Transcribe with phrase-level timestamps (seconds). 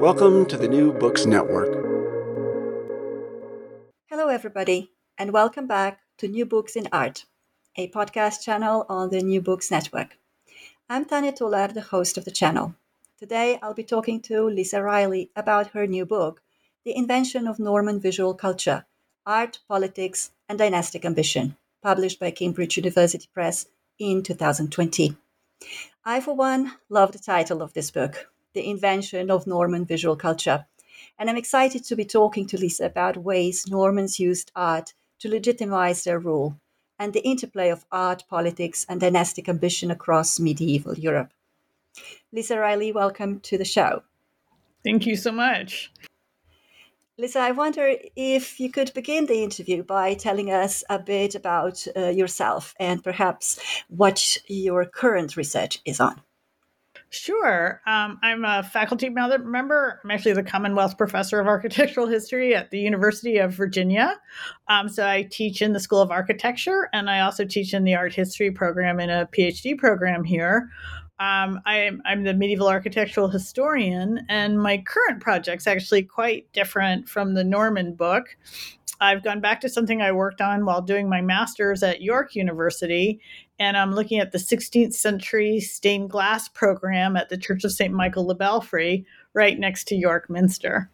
[0.00, 1.72] Welcome to the New Books Network.
[4.10, 7.24] Hello, everybody, and welcome back to New Books in Art,
[7.76, 10.18] a podcast channel on the New Books Network.
[10.90, 12.74] I'm Tanja Tolar, the host of the channel.
[13.18, 16.42] Today, I'll be talking to Lisa Reilly about her new book,
[16.84, 18.84] The Invention of Norman Visual Culture
[19.24, 23.66] Art, Politics, and Dynastic Ambition, published by Cambridge University Press
[23.98, 25.16] in 2020.
[26.04, 30.66] I, for one, love the title of this book the invention of Norman visual culture.
[31.18, 36.02] And I'm excited to be talking to Lisa about ways Normans used art to legitimize
[36.04, 36.58] their rule
[36.98, 41.32] and the interplay of art, politics, and dynastic ambition across medieval Europe.
[42.32, 44.02] Lisa Reilly, welcome to the show.
[44.82, 45.92] Thank you so much.
[47.18, 51.86] Lisa, I wonder if you could begin the interview by telling us a bit about
[51.94, 56.20] uh, yourself and perhaps what your current research is on.
[57.08, 57.80] Sure.
[57.86, 60.00] Um, I'm a faculty member.
[60.02, 64.16] I'm actually the Commonwealth Professor of Architectural History at the University of Virginia.
[64.68, 67.94] Um, so I teach in the School of Architecture, and I also teach in the
[67.94, 70.68] Art History program in a PhD program here.
[71.18, 77.34] Um, I'm, I'm the medieval architectural historian, and my current project's actually quite different from
[77.34, 78.36] the Norman book.
[79.00, 83.20] I've gone back to something I worked on while doing my master's at York University,
[83.58, 87.92] and I'm looking at the 16th century stained glass program at the Church of St.
[87.92, 90.90] Michael le Belfry, right next to York Minster.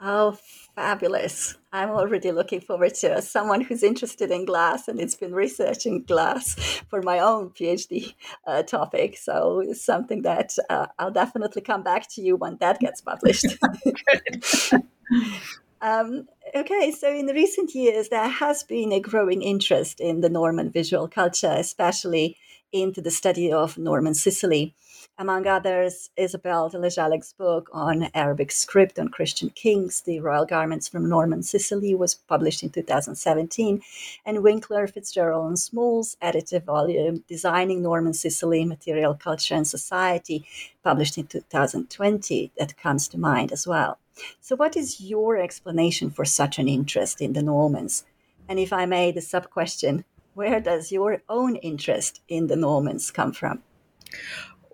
[0.00, 0.32] Oh,
[0.74, 1.56] fabulous.
[1.72, 6.02] I'm already looking forward to As someone who's interested in glass and it's been researching
[6.02, 6.54] glass
[6.90, 8.14] for my own PhD
[8.46, 9.16] uh, topic.
[9.16, 13.46] So it's something that uh, I'll definitely come back to you when that gets published.
[15.82, 20.70] Um, okay, so in recent years, there has been a growing interest in the Norman
[20.70, 22.36] visual culture, especially
[22.72, 24.74] into the study of Norman Sicily.
[25.18, 31.06] Among others, Isabelle Dolezalek's book on Arabic script on Christian kings, The Royal Garments from
[31.06, 33.82] Norman Sicily, was published in 2017,
[34.24, 40.46] and Winkler, Fitzgerald, and Small's edited volume, Designing Norman Sicily, Material Culture and Society,
[40.82, 43.98] published in 2020, that comes to mind as well.
[44.40, 48.04] So, what is your explanation for such an interest in the Normans?
[48.48, 53.10] And if I may, the sub question where does your own interest in the Normans
[53.10, 53.62] come from?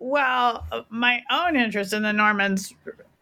[0.01, 2.75] Well, my own interest in the Normans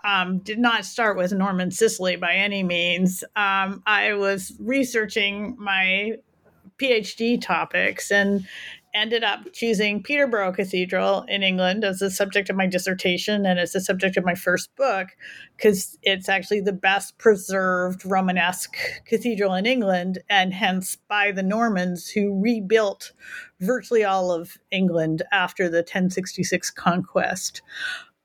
[0.04, 3.25] um, did not start with Norman Sicily by any means.
[3.34, 6.16] Um, I was researching my
[6.78, 8.47] PhD topics and
[8.96, 13.72] ended up choosing Peterborough Cathedral in England as the subject of my dissertation and as
[13.72, 15.08] the subject of my first book,
[15.56, 22.08] because it's actually the best preserved Romanesque cathedral in England, and hence by the Normans
[22.08, 23.12] who rebuilt
[23.60, 27.62] virtually all of England after the 1066 conquest.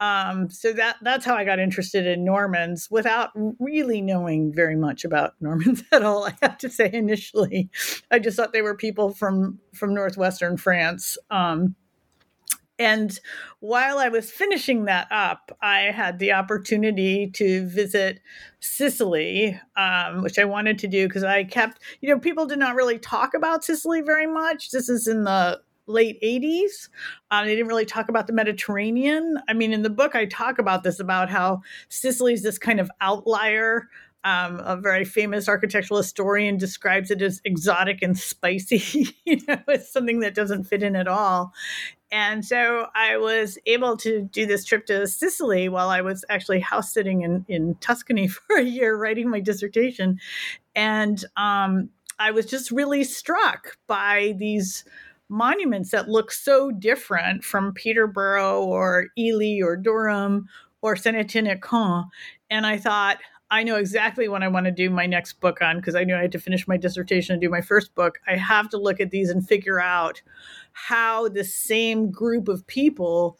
[0.01, 5.05] Um, so that that's how I got interested in Normans without really knowing very much
[5.05, 6.25] about Normans at all.
[6.25, 7.69] I have to say initially,
[8.09, 11.19] I just thought they were people from from northwestern France.
[11.29, 11.75] Um,
[12.79, 13.19] and
[13.59, 18.21] while I was finishing that up, I had the opportunity to visit
[18.59, 22.73] Sicily, um, which I wanted to do because I kept, you know, people did not
[22.73, 24.71] really talk about Sicily very much.
[24.71, 26.89] This is in the late 80s.
[27.29, 29.37] Um, they didn't really talk about the Mediterranean.
[29.47, 32.79] I mean, in the book, I talk about this about how Sicily is this kind
[32.79, 33.89] of outlier.
[34.23, 39.15] Um, a very famous architectural historian describes it as exotic and spicy.
[39.25, 41.53] you know, it's something that doesn't fit in at all.
[42.11, 46.59] And so I was able to do this trip to Sicily while I was actually
[46.59, 50.19] house sitting in, in Tuscany for a year writing my dissertation.
[50.75, 51.89] And um,
[52.19, 54.83] I was just really struck by these
[55.31, 60.47] monuments that look so different from Peterborough or Ely or Durham
[60.81, 62.05] or Saint Etienne at Caen.
[62.49, 63.17] And I thought,
[63.49, 66.15] I know exactly what I want to do my next book on because I knew
[66.15, 68.19] I had to finish my dissertation and do my first book.
[68.27, 70.21] I have to look at these and figure out
[70.73, 73.37] how the same group of people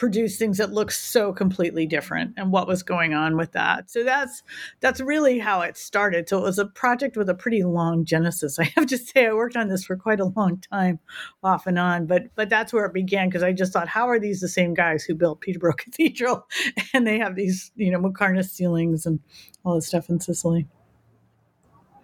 [0.00, 3.90] produce things that look so completely different and what was going on with that.
[3.90, 4.42] So that's
[4.80, 6.26] that's really how it started.
[6.26, 9.26] So it was a project with a pretty long genesis i have to say.
[9.26, 11.00] I worked on this for quite a long time
[11.42, 14.18] off and on but but that's where it began because i just thought how are
[14.18, 16.46] these the same guys who built peterborough cathedral
[16.94, 19.20] and they have these you know muqarnas ceilings and
[19.64, 20.66] all this stuff in sicily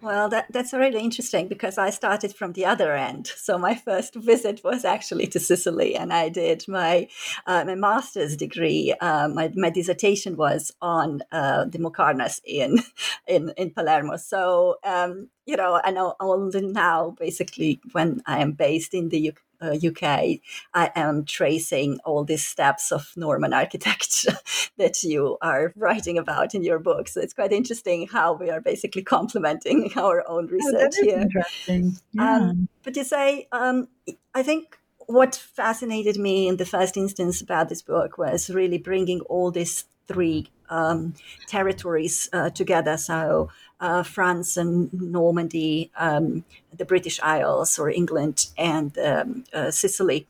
[0.01, 3.27] well, that, that's really interesting because I started from the other end.
[3.27, 7.07] So my first visit was actually to Sicily, and I did my
[7.45, 8.93] uh, my master's degree.
[8.99, 12.79] Uh, my, my dissertation was on uh, the Muqarnas in
[13.27, 14.17] in in Palermo.
[14.17, 19.33] So um, you know, I know only now, basically, when I am based in the
[19.61, 20.39] uh, UK,
[20.73, 24.37] I am tracing all these steps of Norman architecture
[24.77, 27.07] that you are writing about in your book.
[27.07, 31.19] So it's quite interesting how we are basically complementing our own research oh, here.
[31.19, 31.85] Interesting.
[31.85, 32.35] Um, yeah.
[32.35, 33.87] Um, but you say, um,
[34.33, 34.77] I think
[35.07, 39.85] what fascinated me in the first instance about this book was really bringing all these
[40.07, 41.13] three um,
[41.47, 42.97] territories uh, together.
[42.97, 43.49] So
[43.79, 50.27] uh, France and Normandy, um, the British Isles or England, and um, uh, Sicily.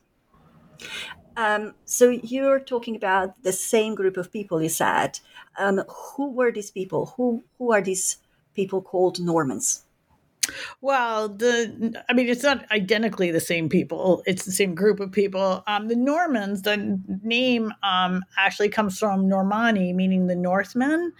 [1.36, 5.20] Um, so you're talking about the same group of people you said.
[5.56, 7.14] Um, who were these people?
[7.16, 8.18] Who who are these
[8.54, 9.84] people called Normans?
[10.80, 14.22] Well, the I mean, it's not identically the same people.
[14.26, 15.62] It's the same group of people.
[15.66, 21.12] Um, the Normans, the name um, actually comes from Normanni, meaning the Northmen,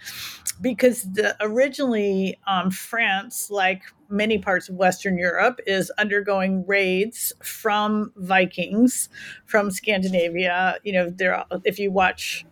[0.61, 8.11] because the originally um, France, like many parts of Western Europe, is undergoing raids from
[8.15, 9.09] Vikings
[9.45, 10.77] from Scandinavia.
[10.83, 12.45] You know, there if you watch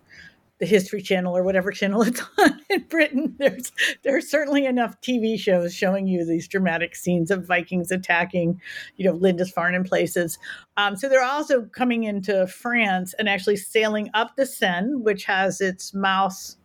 [0.59, 3.71] the History Channel or whatever channel it's on in Britain, there's
[4.03, 8.59] there's certainly enough TV shows showing you these dramatic scenes of Vikings attacking,
[8.97, 10.37] you know, Lindisfarne and places.
[10.75, 15.61] Um, so they're also coming into France and actually sailing up the Seine, which has
[15.61, 16.56] its mouth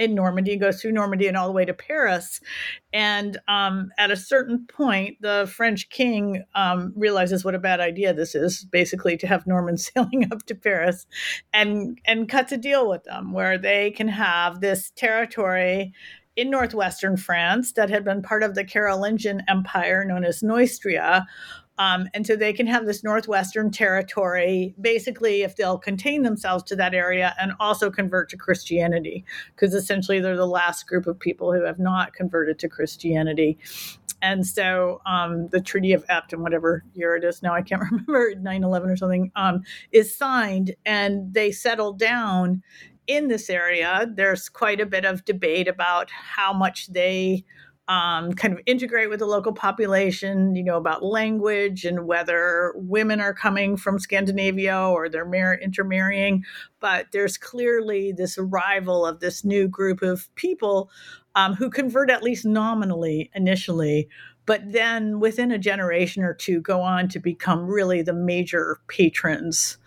[0.00, 2.40] in Normandy, goes through Normandy and all the way to Paris.
[2.90, 8.14] And um, at a certain point, the French king um, realizes what a bad idea
[8.14, 11.06] this is, basically to have Normans sailing up to Paris,
[11.52, 15.92] and and cuts a deal with them where they can have this territory
[16.36, 21.26] in northwestern France that had been part of the Carolingian Empire known as Neustria,
[21.80, 26.76] um, and so they can have this Northwestern territory, basically, if they'll contain themselves to
[26.76, 29.24] that area and also convert to Christianity,
[29.54, 33.56] because essentially they're the last group of people who have not converted to Christianity.
[34.20, 37.80] And so um, the Treaty of Epte, and whatever year it is now, I can't
[37.90, 42.62] remember, 9 11 or something, um, is signed and they settle down
[43.06, 44.06] in this area.
[44.14, 47.46] There's quite a bit of debate about how much they
[47.90, 53.20] um, kind of integrate with the local population, you know, about language and whether women
[53.20, 56.44] are coming from Scandinavia or they're mar- intermarrying.
[56.78, 60.88] But there's clearly this arrival of this new group of people
[61.34, 64.08] um, who convert at least nominally initially,
[64.46, 69.78] but then within a generation or two go on to become really the major patrons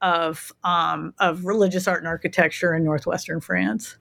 [0.00, 3.98] of um, of religious art and architecture in northwestern France.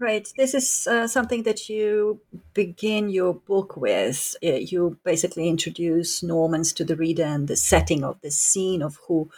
[0.00, 0.28] Right.
[0.36, 2.20] This is uh, something that you
[2.54, 4.36] begin your book with.
[4.40, 9.28] You basically introduce Normans to the reader and the setting of the scene of who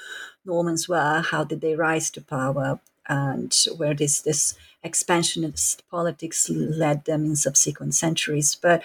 [0.44, 7.06] Normans were, how did they rise to power, and where this this expansionist politics led
[7.06, 8.54] them in subsequent centuries.
[8.54, 8.82] But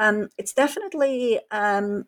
[0.00, 2.06] um, it's definitely um,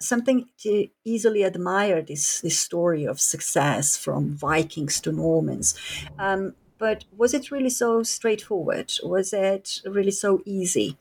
[0.00, 5.74] something to easily admire this this story of success from Vikings to Normans.
[6.18, 8.90] Um, but was it really so straightforward?
[9.04, 10.96] Was it really so easy?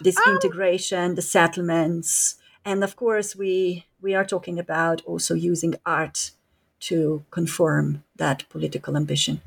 [0.00, 0.32] This oh.
[0.32, 6.32] integration, the settlements, and of course, we we are talking about also using art
[6.80, 9.40] to confirm that political ambition.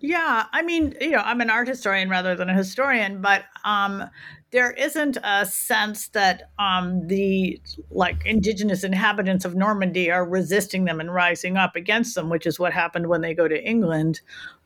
[0.00, 4.08] Yeah, I mean, you know, I'm an art historian rather than a historian, but um,
[4.52, 11.00] there isn't a sense that um, the like indigenous inhabitants of Normandy are resisting them
[11.00, 14.20] and rising up against them, which is what happened when they go to England,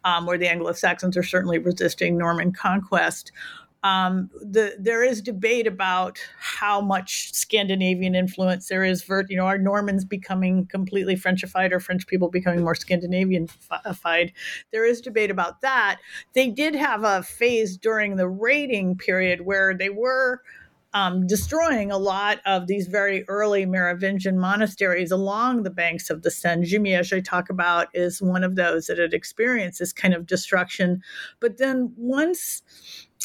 [0.05, 3.31] um, where the Anglo Saxons are certainly resisting Norman conquest
[3.83, 9.59] um, the, there is debate about how much Scandinavian influence there is you know, are
[9.59, 14.33] Normans becoming completely Frenchified or French people becoming more Scandinavianified?
[14.73, 15.99] There is debate about that.
[16.35, 20.42] They did have a phase during the raiding period where they were
[20.97, 26.30] um, destroying a lot of these very early Merovingian monasteries along the banks of the
[26.30, 26.64] Seine.
[26.64, 31.02] Jumièges, I talk about, is one of those that had experienced this kind of destruction.
[31.38, 32.62] But then once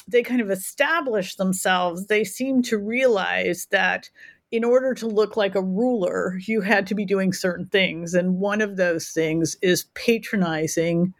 [0.07, 4.09] they kind of establish themselves, they seem to realize that
[4.51, 8.13] in order to look like a ruler, you had to be doing certain things.
[8.13, 11.13] And one of those things is patronizing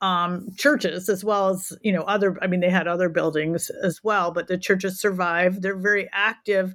[0.00, 4.04] um, churches as well as, you know, other, I mean, they had other buildings as
[4.04, 5.62] well, but the churches survive.
[5.62, 6.74] They're very active.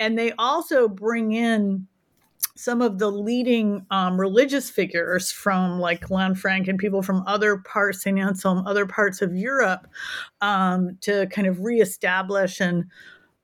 [0.00, 1.86] And they also bring in
[2.62, 8.04] some of the leading um, religious figures from like Lanfranc and people from other parts,
[8.04, 8.16] St.
[8.16, 9.88] Anselm, other parts of Europe,
[10.40, 12.84] um, to kind of reestablish and,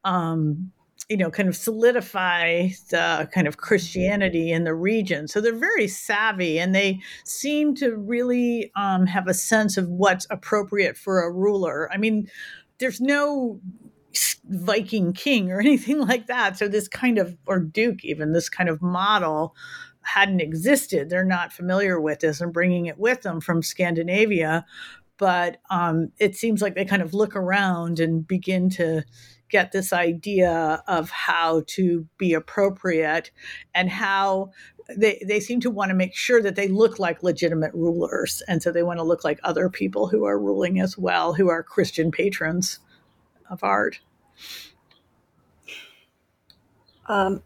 [0.05, 0.71] um,
[1.09, 5.27] you know, kind of solidify the kind of Christianity in the region.
[5.27, 10.29] So they're very savvy and they seem to really um, have a sense of what's
[10.31, 11.91] appropriate for a ruler.
[11.93, 12.31] I mean,
[12.79, 13.59] there's no
[14.45, 16.57] Viking king or anything like that.
[16.57, 19.55] So this kind of, or Duke even, this kind of model
[20.03, 21.11] hadn't existed.
[21.11, 24.65] They're not familiar with this and bringing it with them from Scandinavia.
[25.19, 29.05] But um, it seems like they kind of look around and begin to
[29.51, 33.31] get this idea of how to be appropriate
[33.75, 34.51] and how
[34.97, 38.43] they, they seem to want to make sure that they look like legitimate rulers.
[38.47, 41.49] And so they want to look like other people who are ruling as well, who
[41.49, 42.79] are Christian patrons
[43.51, 44.01] of art.
[47.07, 47.43] Um,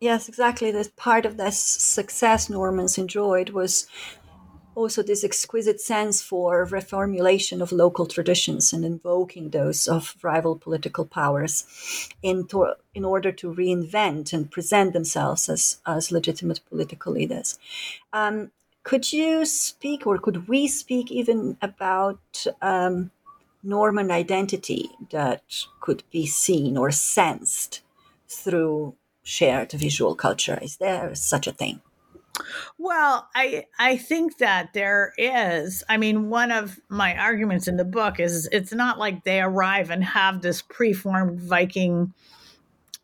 [0.00, 0.70] yes, exactly.
[0.70, 3.86] This part of this success Normans enjoyed was
[4.74, 11.04] also this exquisite sense for reformulation of local traditions and invoking those of rival political
[11.04, 17.58] powers in, to, in order to reinvent and present themselves as, as legitimate political leaders.
[18.12, 18.52] Um,
[18.82, 23.10] could you speak, or could we speak even about um,
[23.62, 25.42] Norman identity that
[25.80, 27.82] could be seen or sensed
[28.28, 30.58] through shared visual culture?
[30.62, 31.80] Is there such a thing?
[32.78, 35.84] Well, I I think that there is.
[35.88, 39.90] I mean, one of my arguments in the book is it's not like they arrive
[39.90, 42.14] and have this preformed Viking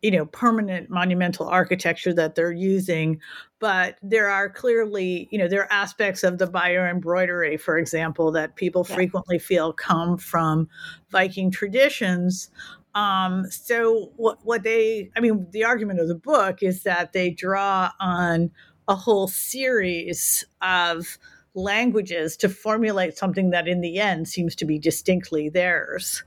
[0.03, 3.21] you know permanent monumental architecture that they're using
[3.59, 8.31] but there are clearly you know there are aspects of the Bayeux embroidery for example
[8.33, 8.95] that people yeah.
[8.95, 10.69] frequently feel come from
[11.11, 12.51] viking traditions
[12.95, 17.31] um, so what what they i mean the argument of the book is that they
[17.31, 18.51] draw on
[18.89, 21.19] a whole series of
[21.55, 26.23] languages to formulate something that in the end seems to be distinctly theirs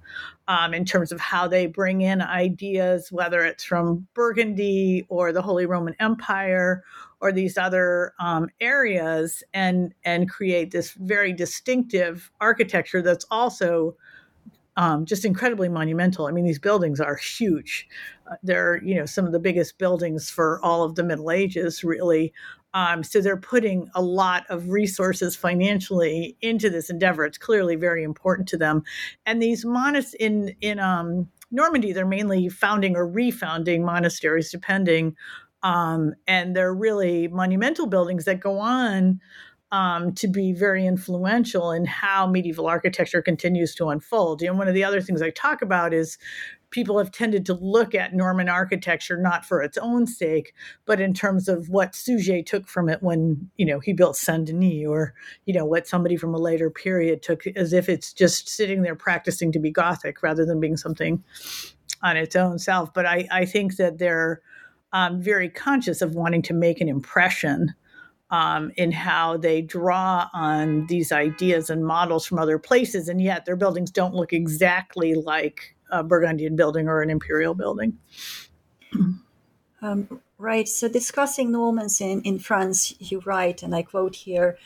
[0.48, 5.44] um, in terms of how they bring in ideas, whether it's from Burgundy or the
[5.44, 6.84] Holy Roman Empire
[7.22, 13.96] or these other um, areas, and and create this very distinctive architecture that's also
[14.78, 16.28] um, just incredibly monumental.
[16.28, 17.88] I mean, these buildings are huge.
[18.32, 21.84] Uh, they're you know some of the biggest buildings for all of the Middle Ages,
[21.84, 22.34] really.
[22.74, 27.26] Um, so they're putting a lot of resources financially into this endeavor.
[27.26, 28.84] It's clearly very important to them.
[29.26, 35.16] And these monasteries in in um, Normandy, they're mainly founding or refounding monasteries, depending.
[35.63, 39.20] Um, and they're really monumental buildings that go on
[39.72, 44.42] um, to be very influential in how medieval architecture continues to unfold.
[44.42, 46.18] Know, one of the other things I talk about is
[46.72, 50.54] people have tended to look at Norman architecture not for its own sake,
[50.86, 54.48] but in terms of what Suger took from it when, you know, he built Saint
[54.48, 55.13] Denis or,
[55.46, 58.96] you know, what somebody from a later period took as if it's just sitting there
[58.96, 61.24] practicing to be Gothic rather than being something
[62.01, 62.94] on its own self.
[62.94, 64.42] But I, I think that they're
[64.93, 67.74] um, very conscious of wanting to make an impression
[68.31, 73.46] um, in how they draw on these ideas and models from other places, and yet
[73.46, 77.98] their buildings don't look exactly like a Burgundian building or an imperial building.
[79.81, 80.67] Um, right.
[80.67, 84.58] So, discussing Normans in, in France, you write, and I quote here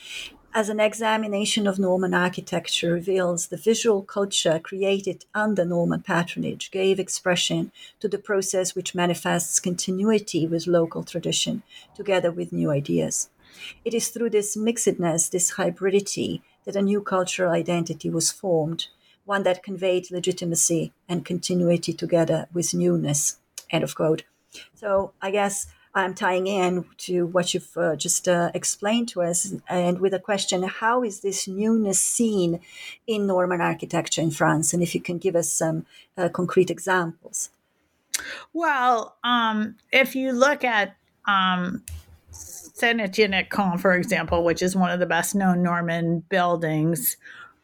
[0.54, 7.00] as an examination of Norman architecture reveals, the visual culture created under Norman patronage gave
[7.00, 11.64] expression to the process which manifests continuity with local tradition,
[11.96, 13.30] together with new ideas.
[13.84, 18.88] It is through this mixedness, this hybridity, that a new cultural identity was formed,
[19.26, 23.38] one that conveyed legitimacy and continuity together with newness.
[23.72, 24.24] End of quote.
[24.76, 29.54] So I guess I'm tying in to what you've uh, just uh, explained to us,
[29.68, 32.60] and with a question: How is this newness seen
[33.06, 34.74] in Norman architecture in France?
[34.74, 35.86] And if you can give us some
[36.18, 37.52] uh, concrete examples.
[38.54, 40.96] Well, um, if you look at
[41.28, 41.84] um,
[42.32, 47.18] Saint Etienne at Caen, for example, which is one of the best known Norman buildings,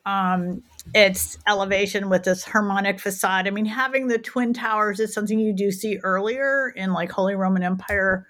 [0.06, 3.48] um, its elevation with this harmonic facade.
[3.48, 7.36] I mean, having the twin towers is something you do see earlier in like Holy
[7.36, 8.26] Roman Empire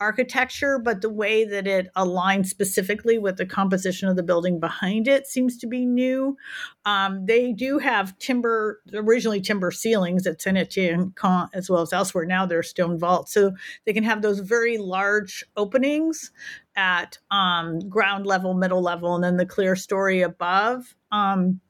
[0.00, 5.08] architecture, but the way that it aligns specifically with the composition of the building behind
[5.08, 6.36] it seems to be new.
[6.84, 11.12] Um, they do have timber, originally timber ceilings at Saint Etienne
[11.52, 12.24] as well as elsewhere.
[12.24, 13.32] Now they're stone vaults.
[13.32, 13.52] So
[13.86, 16.30] they can have those very large openings
[16.76, 20.94] at um, ground level, middle level, and then the clerestory above.
[21.10, 21.60] Um,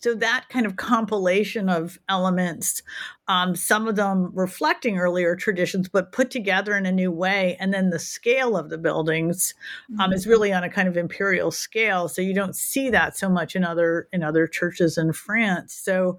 [0.00, 2.82] so that kind of compilation of elements
[3.26, 7.72] um, some of them reflecting earlier traditions but put together in a new way and
[7.72, 9.54] then the scale of the buildings
[9.98, 10.30] um, is mm-hmm.
[10.30, 13.64] really on a kind of imperial scale so you don't see that so much in
[13.64, 16.18] other in other churches in france so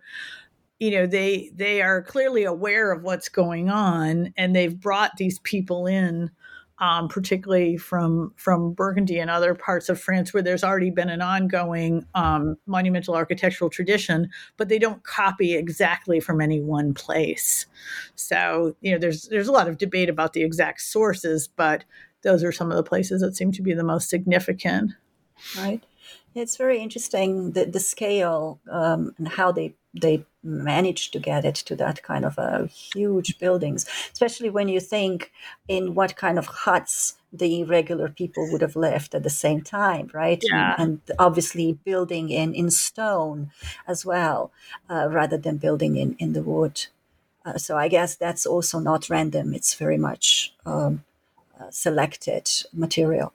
[0.80, 5.40] you know they they are clearly aware of what's going on and they've brought these
[5.40, 6.30] people in
[6.80, 11.22] um, particularly from from Burgundy and other parts of France, where there's already been an
[11.22, 17.66] ongoing um, monumental architectural tradition, but they don't copy exactly from any one place.
[18.16, 21.86] So you know, there's there's a lot of debate about the exact sources, but
[22.24, 24.92] those are some of the places that seem to be the most significant.
[25.58, 25.84] Right.
[26.34, 31.56] It's very interesting the the scale um, and how they they managed to get it
[31.56, 35.32] to that kind of a huge buildings especially when you think
[35.68, 40.10] in what kind of huts the regular people would have lived at the same time
[40.14, 40.44] right?
[40.44, 40.76] Yeah.
[40.78, 43.52] and, and obviously building in in stone
[43.88, 44.52] as well
[44.90, 46.88] uh, rather than building in in the wood.
[47.46, 49.54] Uh, so i guess that's also not random.
[49.54, 51.04] It's very much um,
[51.60, 53.34] uh, selected material.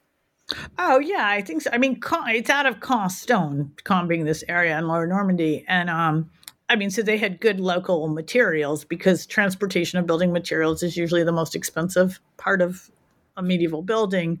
[0.77, 1.69] Oh yeah, I think so.
[1.71, 5.89] I mean, it's out of Caen stone, Caen being this area in Lower Normandy, and
[5.89, 6.29] um,
[6.71, 11.21] I mean, so they had good local materials because transportation of building materials is usually
[11.21, 12.89] the most expensive part of
[13.35, 14.39] a medieval building.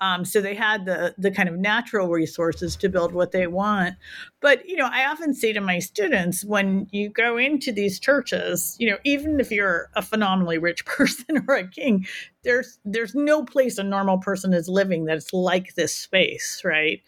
[0.00, 3.94] Um, so they had the the kind of natural resources to build what they want.
[4.40, 8.76] But you know, I often say to my students when you go into these churches,
[8.80, 12.06] you know, even if you're a phenomenally rich person or a king,
[12.42, 17.02] there's there's no place a normal person is living that's like this space, right?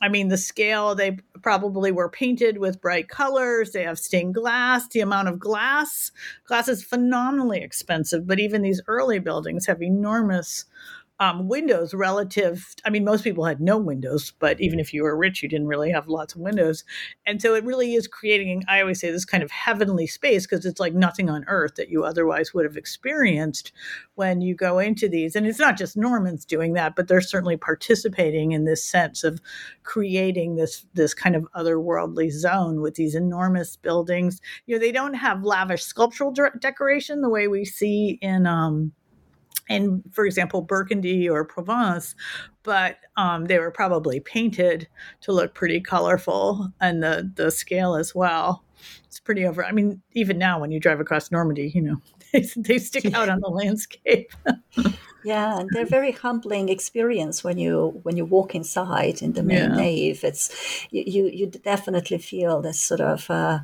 [0.00, 3.72] I mean, the scale, they probably were painted with bright colors.
[3.72, 4.86] They have stained glass.
[4.88, 6.12] The amount of glass,
[6.46, 10.64] glass is phenomenally expensive, but even these early buildings have enormous
[11.20, 12.74] um, windows relative.
[12.84, 15.66] I mean, most people had no windows, but even if you were rich, you didn't
[15.66, 16.84] really have lots of windows.
[17.26, 20.64] And so it really is creating, I always say, this kind of heavenly space because
[20.64, 23.72] it's like nothing on earth that you otherwise would have experienced
[24.14, 25.34] when you go into these.
[25.34, 29.40] And it's not just Normans doing that, but they're certainly participating in this sense of
[29.82, 34.40] creating this this kind of otherworldly zone with these enormous buildings.
[34.66, 38.92] You know, they don't have lavish sculptural de- decoration the way we see in um,
[39.68, 42.14] in, for example, Burgundy or Provence,
[42.62, 44.88] but um, they were probably painted
[45.22, 48.64] to look pretty colorful and the, the scale as well.
[49.06, 49.64] It's pretty over.
[49.64, 51.96] I mean, even now when you drive across Normandy, you know,
[52.32, 54.32] they, they stick out on the landscape.
[55.24, 59.70] yeah, and they're very humbling experience when you when you walk inside in the main
[59.70, 59.76] yeah.
[59.76, 60.24] nave.
[60.24, 63.60] It's you, you, you definitely feel this sort of uh,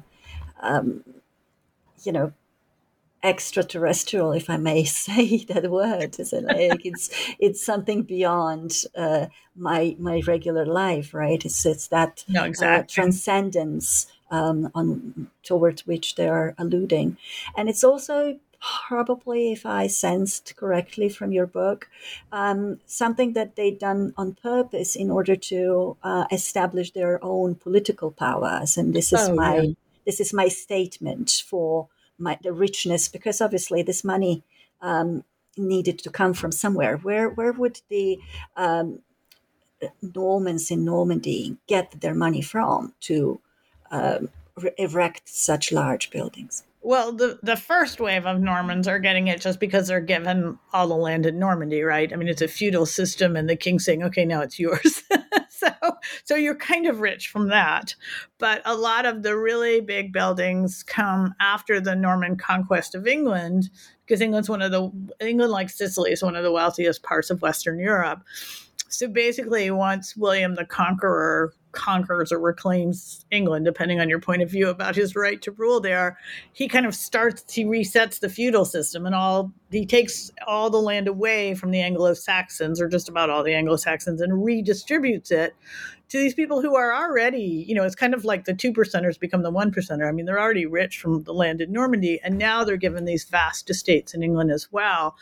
[0.61, 1.05] um,
[2.03, 2.33] you know
[3.25, 6.21] extraterrestrial, if I may say that word.
[6.21, 6.71] Isn't it?
[6.71, 11.45] Like it's it's something beyond uh, my my regular life, right?
[11.45, 12.83] It's it's that no, uh, exactly.
[12.83, 17.17] uh, transcendence um, on towards which they are alluding,
[17.57, 18.39] and it's also
[18.89, 21.89] probably, if I sensed correctly from your book,
[22.33, 28.11] um, something that they done on purpose in order to uh, establish their own political
[28.11, 28.77] powers.
[28.77, 29.73] And this is oh, my yeah.
[30.07, 34.43] this is my statement for my, the richness, because obviously this money
[34.81, 35.25] um,
[35.57, 36.97] needed to come from somewhere.
[36.97, 38.19] Where where would the
[38.57, 39.01] um,
[40.03, 43.41] Normans in Normandy get their money from to
[43.91, 44.29] um,
[44.79, 46.65] erect such large buildings?
[46.83, 50.87] Well, the the first wave of Normans are getting it just because they're given all
[50.87, 52.13] the land in Normandy, right?
[52.13, 55.03] I mean, it's a feudal system, and the king's saying, "Okay, now it's yours."
[55.65, 55.93] so,
[56.25, 57.95] so you're kind of rich from that.
[58.39, 63.71] But a lot of the really big buildings come after the Norman conquest of England,
[64.05, 67.43] because England's one of the England, like Sicily, is one of the wealthiest parts of
[67.43, 68.23] Western Europe.
[68.89, 74.51] so basically, once William the Conqueror conquers or reclaims England, depending on your point of
[74.51, 76.19] view about his right to rule there,
[76.53, 80.79] he kind of starts, he resets the feudal system and all, he takes all the
[80.79, 85.31] land away from the Anglo Saxons, or just about all the Anglo Saxons, and redistributes
[85.31, 85.55] it
[86.09, 89.19] to these people who are already, you know, it's kind of like the two percenters
[89.19, 90.09] become the one percenter.
[90.09, 93.25] I mean, they're already rich from the land in Normandy, and now they're given these
[93.25, 95.17] vast estates in England as well.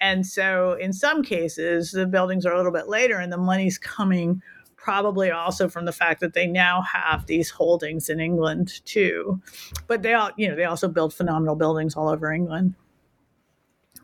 [0.00, 3.78] And so, in some cases, the buildings are a little bit later, and the money's
[3.78, 4.42] coming
[4.86, 9.40] probably also from the fact that they now have these holdings in England too.
[9.88, 12.76] But they all, you know, they also build phenomenal buildings all over England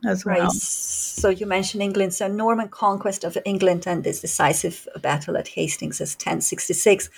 [0.05, 0.43] as well.
[0.43, 0.51] Right.
[0.51, 2.13] So you mentioned England.
[2.13, 7.09] So Norman conquest of England and this decisive battle at Hastings as 1066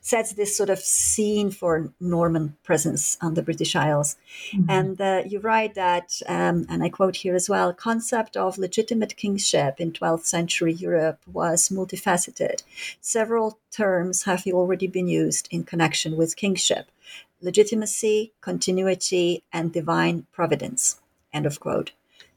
[0.00, 4.16] sets this sort of scene for Norman presence on the British Isles.
[4.52, 4.70] Mm-hmm.
[4.70, 9.16] And uh, you write that, um, and I quote here as well, concept of legitimate
[9.16, 12.62] kingship in 12th century Europe was multifaceted.
[13.00, 16.90] Several terms have already been used in connection with kingship
[17.42, 21.00] legitimacy, continuity, and divine providence.
[21.32, 21.92] End of quote.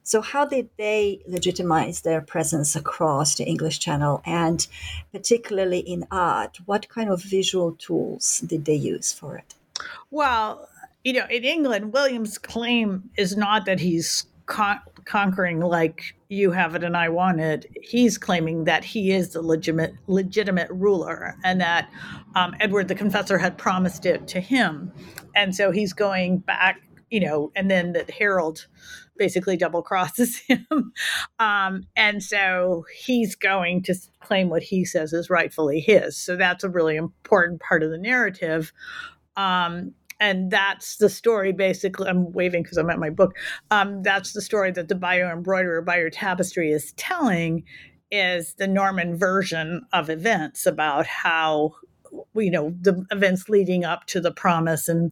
[0.05, 4.65] So, how did they legitimize their presence across the English Channel and
[5.11, 6.59] particularly in art?
[6.65, 9.55] What kind of visual tools did they use for it?
[10.11, 10.69] Well,
[11.03, 16.75] you know, in England, William's claim is not that he's con- conquering like you have
[16.75, 17.65] it and I want it.
[17.81, 21.89] He's claiming that he is the legitimate legitimate ruler and that
[22.35, 24.91] um, Edward the Confessor had promised it to him,
[25.35, 26.81] and so he's going back.
[27.11, 28.65] You know, and then that Harold
[29.17, 30.91] basically double crosses him.
[31.39, 36.17] Um, and so he's going to claim what he says is rightfully his.
[36.17, 38.71] So that's a really important part of the narrative.
[39.37, 43.35] Um, and that's the story basically i'm waving because i'm at my book
[43.71, 47.65] um, that's the story that the Bayeux embroidery or Bayeux tapestry is telling
[48.11, 51.73] is the norman version of events about how
[52.33, 55.11] you know the events leading up to the promise and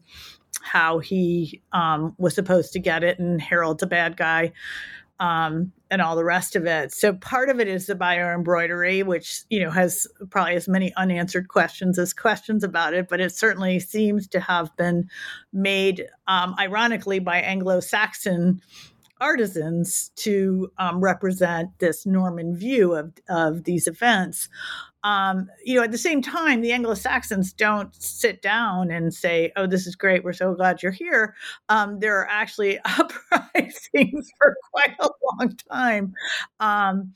[0.64, 4.54] how he um, was supposed to get it, and Harold's a bad guy,
[5.20, 6.92] um, and all the rest of it.
[6.92, 10.94] So part of it is the Bayeux embroidery, which you know has probably as many
[10.96, 15.10] unanswered questions as questions about it, but it certainly seems to have been
[15.52, 18.62] made, um, ironically, by Anglo-Saxon
[19.22, 24.50] artisans to um, represent this Norman view of, of these events.
[25.04, 29.52] Um, you know, at the same time, the Anglo Saxons don't sit down and say,
[29.56, 30.24] "Oh, this is great.
[30.24, 31.36] We're so glad you're here."
[31.70, 36.14] Um, there are actually uprisings for quite a long time.
[36.60, 37.14] Um,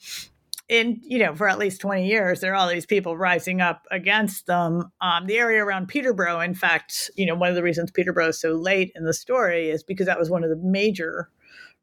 [0.70, 3.86] in you know for at least 20 years there are all these people rising up
[3.90, 7.90] against them um, the area around peterborough in fact you know one of the reasons
[7.90, 11.30] peterborough is so late in the story is because that was one of the major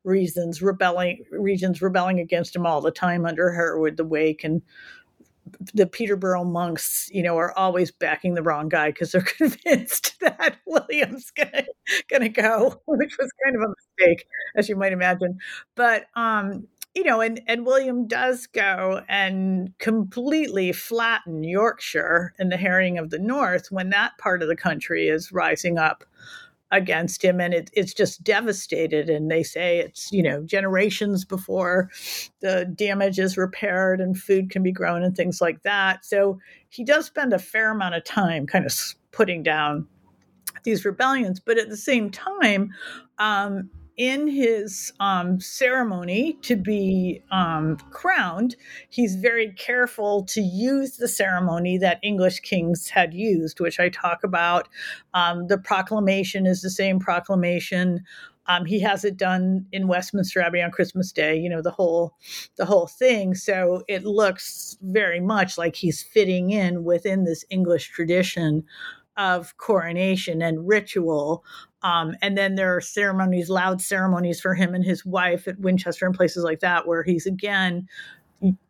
[0.04, 4.62] reasons rebelling regions rebelling against him all the time under Hereward the Wake and
[5.74, 10.56] the Peterborough monks, you know, are always backing the wrong guy because they're convinced that
[10.66, 11.64] William's gonna
[12.08, 14.26] gonna go, which was kind of a mistake,
[14.56, 15.38] as you might imagine.
[15.74, 22.56] But um, you know, and and William does go and completely flatten Yorkshire and the
[22.56, 26.04] Harrying of the North when that part of the country is rising up
[26.70, 29.08] against him and it, it's just devastated.
[29.08, 31.90] And they say it's you know generations before
[32.40, 36.04] the damage is repaired and food can be grown and things like that.
[36.04, 38.72] So he does spend a fair amount of time kind of
[39.12, 39.86] putting down
[40.64, 41.40] these rebellions.
[41.40, 42.70] But at the same time
[43.18, 48.56] um, in his um, ceremony to be um, crowned,
[48.88, 54.24] he's very careful to use the ceremony that English kings had used, which I talk
[54.24, 54.68] about.
[55.14, 58.04] Um, the proclamation is the same proclamation.
[58.46, 61.36] Um, he has it done in Westminster Abbey on Christmas Day.
[61.36, 62.16] You know the whole,
[62.56, 63.34] the whole thing.
[63.34, 68.64] So it looks very much like he's fitting in within this English tradition
[69.16, 71.44] of coronation and ritual.
[71.84, 76.06] Um, and then there are ceremonies, loud ceremonies for him and his wife at Winchester
[76.06, 77.86] and places like that, where he's again,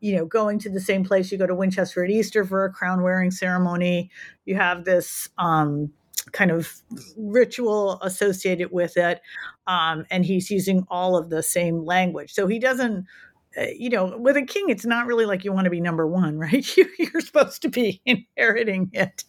[0.00, 1.31] you know, going to the same place.
[1.31, 4.11] You go to Winchester at Easter for a crown wearing ceremony.
[4.44, 5.92] You have this um,
[6.33, 6.72] kind of
[7.16, 9.20] ritual associated with it.
[9.68, 12.33] Um, and he's using all of the same language.
[12.33, 13.07] So he doesn't
[13.56, 16.38] you know, with a king, it's not really like you want to be number one,
[16.38, 16.76] right?
[16.76, 19.24] You, are supposed to be inheriting it.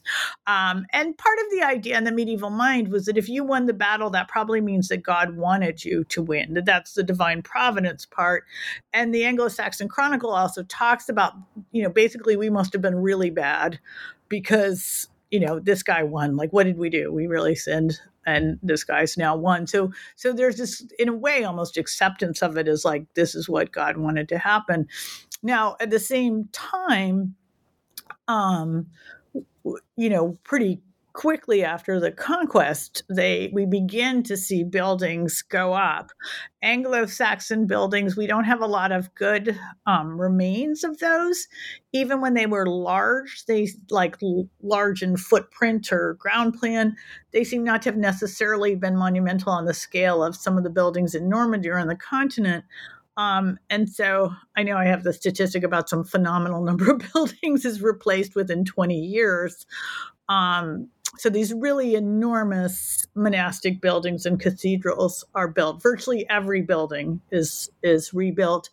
[0.47, 3.65] Um, and part of the idea in the medieval mind was that if you won
[3.65, 7.41] the battle, that probably means that God wanted you to win, that that's the divine
[7.41, 8.45] providence part.
[8.93, 11.33] And the Anglo Saxon Chronicle also talks about,
[11.71, 13.79] you know, basically we must have been really bad
[14.29, 18.59] because you know this guy won like what did we do we really sinned and
[18.61, 19.67] this guy's now won.
[19.67, 23.47] So so there's this in a way almost acceptance of it as like this is
[23.47, 24.87] what God wanted to happen.
[25.43, 27.35] now, at the same time,
[28.27, 28.87] um,
[29.95, 30.81] you know, pretty
[31.15, 36.11] quickly after the conquest, they we begin to see buildings go up.
[36.61, 41.47] Anglo-Saxon buildings, we don't have a lot of good um, remains of those.
[41.93, 44.17] Even when they were large, they like
[44.61, 46.95] large in footprint or ground plan,
[47.31, 50.69] they seem not to have necessarily been monumental on the scale of some of the
[50.69, 52.65] buildings in Normandy or on the continent.
[53.17, 57.63] Um, and so I know I have the statistic about some phenomenal number of buildings
[57.63, 59.65] is replaced within 20 years.
[60.27, 65.81] Um, so these really enormous monastic buildings and cathedrals are built.
[65.81, 68.69] Virtually every building is is rebuilt,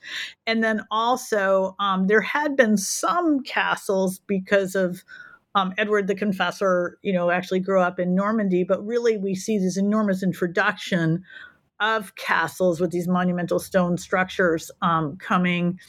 [0.47, 5.05] and then also um, there had been some castles because of
[5.55, 6.99] um, Edward the Confessor.
[7.03, 11.25] You know, actually grew up in Normandy, but really we see this enormous introduction
[11.83, 15.81] of castles with these monumental stone structures um, coming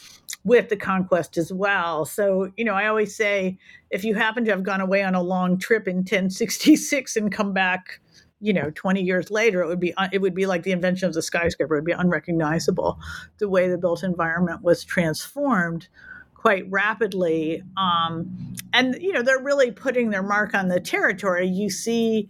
[0.44, 2.04] with the conquest as well.
[2.04, 3.60] So, you know, I always say
[3.92, 7.54] if you happen to have gone away on a long trip in 1066 and come
[7.54, 8.00] back,
[8.42, 11.14] you know, 20 years later, it would be it would be like the invention of
[11.14, 11.76] the skyscraper.
[11.76, 13.00] It would be unrecognizable
[13.38, 15.88] the way the built environment was transformed
[16.34, 17.64] quite rapidly.
[17.78, 21.48] Um, and you know, they're really putting their mark on the territory.
[21.48, 22.28] You see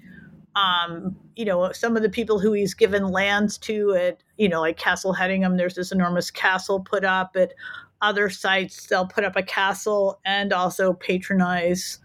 [0.55, 4.61] um, you know, some of the people who he's given lands to at, you know,
[4.61, 7.53] like Castle Hedingham, there's this enormous castle put up at
[8.01, 8.87] other sites.
[8.87, 11.99] They'll put up a castle and also patronize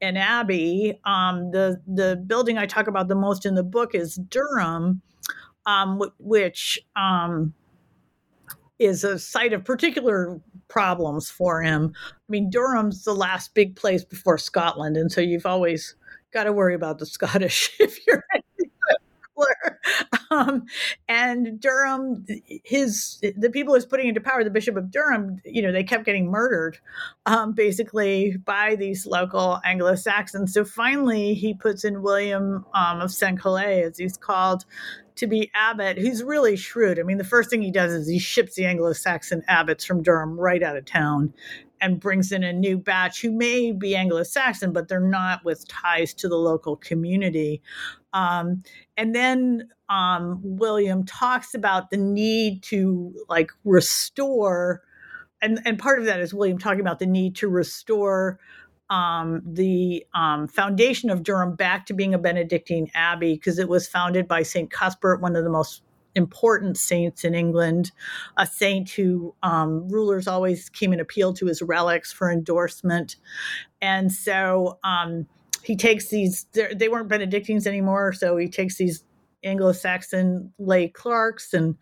[0.00, 0.98] an abbey.
[1.04, 5.00] Um, the the building I talk about the most in the book is Durham,
[5.66, 7.54] um, which um,
[8.78, 11.92] is a site of particular problems for him.
[12.04, 15.94] I mean, Durham's the last big place before Scotland, and so you've always
[16.32, 18.24] got to worry about the Scottish if you're
[20.30, 20.64] um,
[21.08, 22.24] and Durham,
[22.64, 26.04] his the people he's putting into power, the Bishop of Durham, you know, they kept
[26.04, 26.78] getting murdered,
[27.26, 30.52] um, basically by these local Anglo Saxons.
[30.52, 33.40] So finally, he puts in William um, of St.
[33.40, 34.64] Calais, as he's called,
[35.16, 35.98] to be abbot.
[35.98, 36.98] Who's really shrewd.
[36.98, 40.02] I mean, the first thing he does is he ships the Anglo Saxon abbots from
[40.02, 41.32] Durham right out of town
[41.80, 45.66] and brings in a new batch who may be Anglo Saxon, but they're not with
[45.66, 47.60] ties to the local community.
[48.12, 48.62] Um,
[48.96, 54.82] and then um, William talks about the need to like restore,
[55.40, 58.38] and, and part of that is William talking about the need to restore
[58.92, 63.88] um, the um, foundation of Durham back to being a Benedictine abbey because it was
[63.88, 64.70] founded by St.
[64.70, 65.82] Cuthbert, one of the most
[66.14, 67.90] important saints in England,
[68.36, 73.16] a saint who um, rulers always came and appealed to his relics for endorsement.
[73.80, 75.26] And so um,
[75.64, 78.12] he takes these, they weren't Benedictines anymore.
[78.12, 79.04] So he takes these
[79.42, 81.76] Anglo Saxon lay clerks and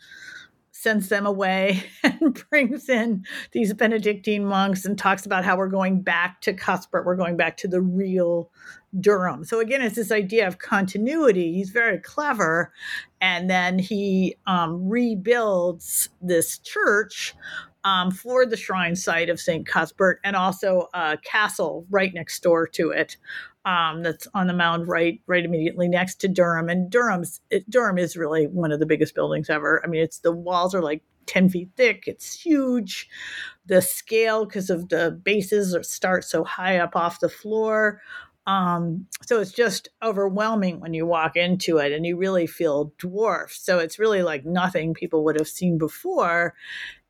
[0.81, 6.01] sends them away and brings in these Benedictine monks and talks about how we're going
[6.01, 8.51] back to Cuthbert, we're going back to the real
[8.99, 9.45] Durham.
[9.45, 11.53] So again, it's this idea of continuity.
[11.53, 12.73] He's very clever,
[13.21, 17.35] and then he um, rebuilds this church
[17.85, 19.66] um, for the shrine site of St.
[19.66, 23.16] Cuthbert and also a castle right next door to it
[23.64, 26.68] um, that's on the mound right right immediately next to Durham.
[26.68, 29.83] And Durham's it, Durham is really one of the biggest buildings ever.
[29.85, 32.05] I mean, it's the walls are like 10 feet thick.
[32.07, 33.09] It's huge.
[33.66, 38.01] The scale, because of the bases, start so high up off the floor.
[38.46, 43.61] Um, so it's just overwhelming when you walk into it and you really feel dwarfed.
[43.64, 46.55] So it's really like nothing people would have seen before.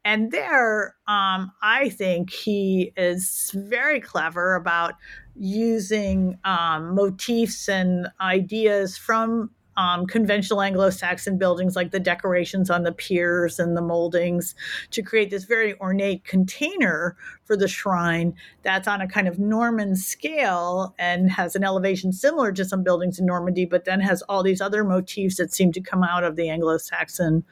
[0.05, 4.95] And there, um, I think he is very clever about
[5.37, 12.83] using um, motifs and ideas from um, conventional Anglo Saxon buildings, like the decorations on
[12.83, 14.55] the piers and the moldings,
[14.91, 19.97] to create this very ornate container for the shrine that's on a kind of Norman
[19.97, 24.43] scale and has an elevation similar to some buildings in Normandy, but then has all
[24.43, 27.45] these other motifs that seem to come out of the Anglo Saxon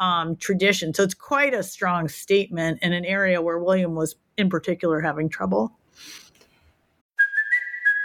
[0.00, 0.92] um, tradition.
[0.92, 5.28] So it's quite a strong statement in an area where William was, in particular, having
[5.28, 5.76] trouble.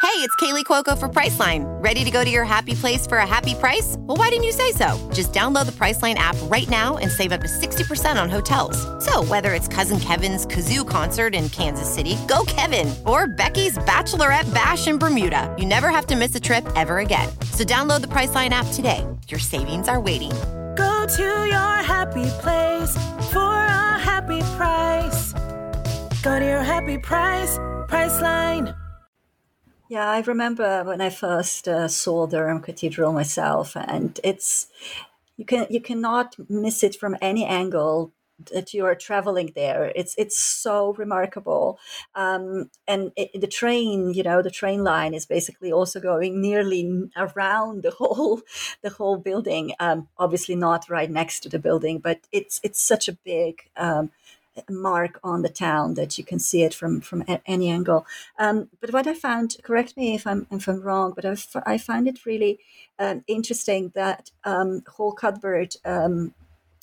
[0.02, 1.66] Hey, it's Kaley Cuoco for Priceline.
[1.84, 3.96] Ready to go to your happy place for a happy price?
[4.00, 4.98] Well, why didn't you say so?
[5.14, 8.78] Just download the Priceline app right now and save up to 60% on hotels.
[9.04, 14.54] So, whether it's Cousin Kevin's Kazoo concert in Kansas City, go Kevin, or Becky's Bachelorette
[14.54, 17.28] Bash in Bermuda, you never have to miss a trip ever again.
[17.52, 19.06] So, download the Priceline app today.
[19.28, 20.32] Your savings are waiting
[21.06, 22.98] To your happy place
[23.32, 25.34] for a happy price.
[26.24, 28.76] Go to your happy price, Priceline.
[29.88, 34.66] Yeah, I remember when I first uh, saw Durham Cathedral myself, and it's
[35.38, 38.12] you can you cannot miss it from any angle
[38.52, 39.92] that you are traveling there.
[39.96, 41.80] It's it's so remarkable,
[42.16, 47.10] um, and it, the train, you know, the train line is basically also going nearly
[47.16, 48.42] around the whole
[48.82, 49.74] the whole building.
[49.80, 53.70] Um, obviously, not right next to the building, but it's it's such a big.
[53.78, 54.12] Um,
[54.70, 58.06] mark on the town that you can see it from from any angle.
[58.40, 61.78] Um, but what I found, correct me if I'm if I'm wrong, but I've, I
[61.78, 62.60] found it really
[62.98, 66.34] um, interesting that um, Hall Cuthbert um,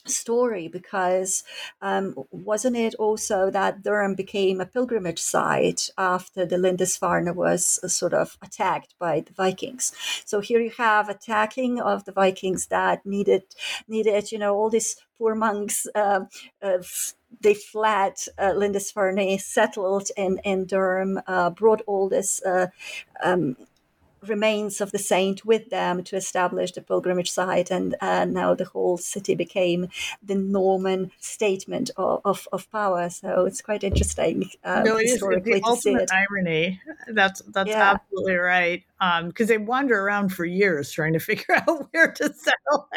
[0.04, 1.44] story because
[1.80, 7.88] um, wasn't it also that Durham became a pilgrimage site after the Lindisfarne was uh,
[7.88, 9.92] sort of attacked by the Vikings?
[10.24, 13.42] So here you have attacking of the Vikings that needed
[13.88, 15.86] needed you know all these poor monks.
[15.94, 16.24] Uh,
[16.62, 16.78] uh,
[17.40, 22.66] they fled uh, Lindisfarne, settled in in Durham, uh, brought all this uh,
[23.22, 23.56] um,
[24.26, 28.64] remains of the saint with them to establish the pilgrimage site, and uh, now the
[28.64, 29.88] whole city became
[30.22, 33.11] the Norman statement of, of, of power.
[33.11, 34.32] So it's quite interesting
[34.64, 36.80] uh, no, it is, the ultimate irony.
[37.08, 37.92] That's that's yeah.
[37.94, 38.82] absolutely right.
[38.98, 42.88] Because um, they wander around for years trying to figure out where to settle.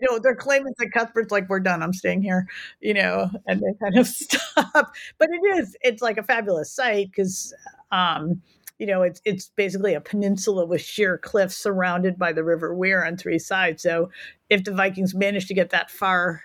[0.00, 1.82] you know, they're claiming that Cuthbert's like, "We're done.
[1.82, 2.46] I'm staying here."
[2.80, 4.94] You know, and they kind of stop.
[5.18, 5.76] But it is.
[5.82, 7.54] It's like a fabulous site because.
[7.90, 8.40] Um,
[8.82, 13.06] you know, it's it's basically a peninsula with sheer cliffs surrounded by the River Wear
[13.06, 13.80] on three sides.
[13.80, 14.10] So
[14.50, 16.42] if the Vikings managed to get that far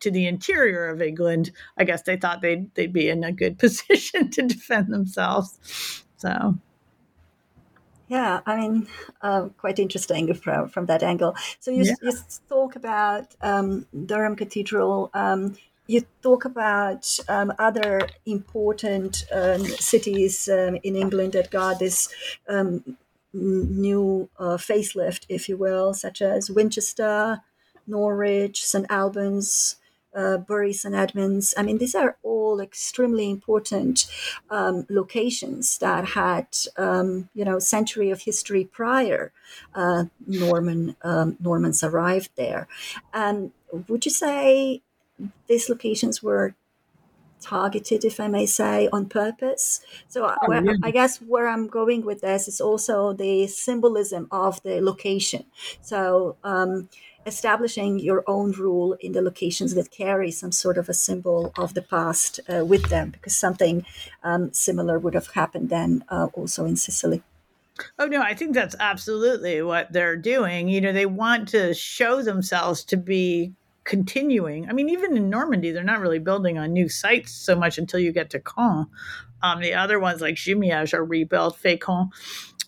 [0.00, 3.58] to the interior of England, I guess they thought they'd they'd be in a good
[3.64, 6.04] position to defend themselves.
[6.18, 6.58] So.
[8.08, 8.86] Yeah, I mean,
[9.22, 11.34] uh, quite interesting from, from that angle.
[11.60, 11.94] So you, yeah.
[12.02, 12.12] you
[12.48, 15.10] talk about um, Durham Cathedral.
[15.14, 15.56] Um,
[15.90, 22.08] you talk about um, other important um, cities um, in England that got this
[22.48, 22.96] um,
[23.32, 27.40] new uh, facelift, if you will, such as Winchester,
[27.88, 29.76] Norwich, St Albans,
[30.14, 31.54] uh, Bury St Edmunds.
[31.56, 34.06] I mean, these are all extremely important
[34.48, 39.32] um, locations that had, um, you know, century of history prior
[39.74, 40.94] uh, Norman
[41.40, 42.68] Normans arrived there.
[43.12, 43.50] And
[43.88, 44.82] would you say
[45.46, 46.54] these locations were
[47.40, 49.80] targeted, if I may say, on purpose.
[50.08, 50.74] So oh, where, yeah.
[50.82, 55.44] I guess where I'm going with this is also the symbolism of the location.
[55.80, 56.90] So um,
[57.24, 61.72] establishing your own rule in the locations that carry some sort of a symbol of
[61.72, 63.86] the past uh, with them, because something
[64.22, 67.22] um, similar would have happened then uh, also in Sicily.
[67.98, 70.68] Oh no, I think that's absolutely what they're doing.
[70.68, 73.54] You know, they want to show themselves to be
[73.90, 74.68] continuing.
[74.68, 77.98] I mean, even in Normandy, they're not really building on new sites so much until
[77.98, 78.86] you get to Caen.
[79.42, 82.10] Um, the other ones like Jumièges are rebuilt, Fécamp.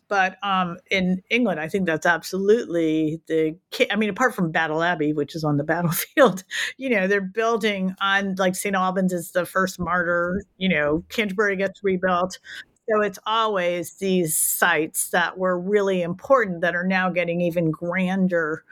[0.08, 3.56] But um, in England, I think that's absolutely the.
[3.88, 6.42] I mean, apart from Battle Abbey, which is on the battlefield,
[6.76, 8.74] you know, they're building on like St.
[8.74, 10.42] Albans is the first martyr.
[10.58, 12.40] You know, Canterbury gets rebuilt.
[12.90, 18.64] So it's always these sites that were really important that are now getting even grander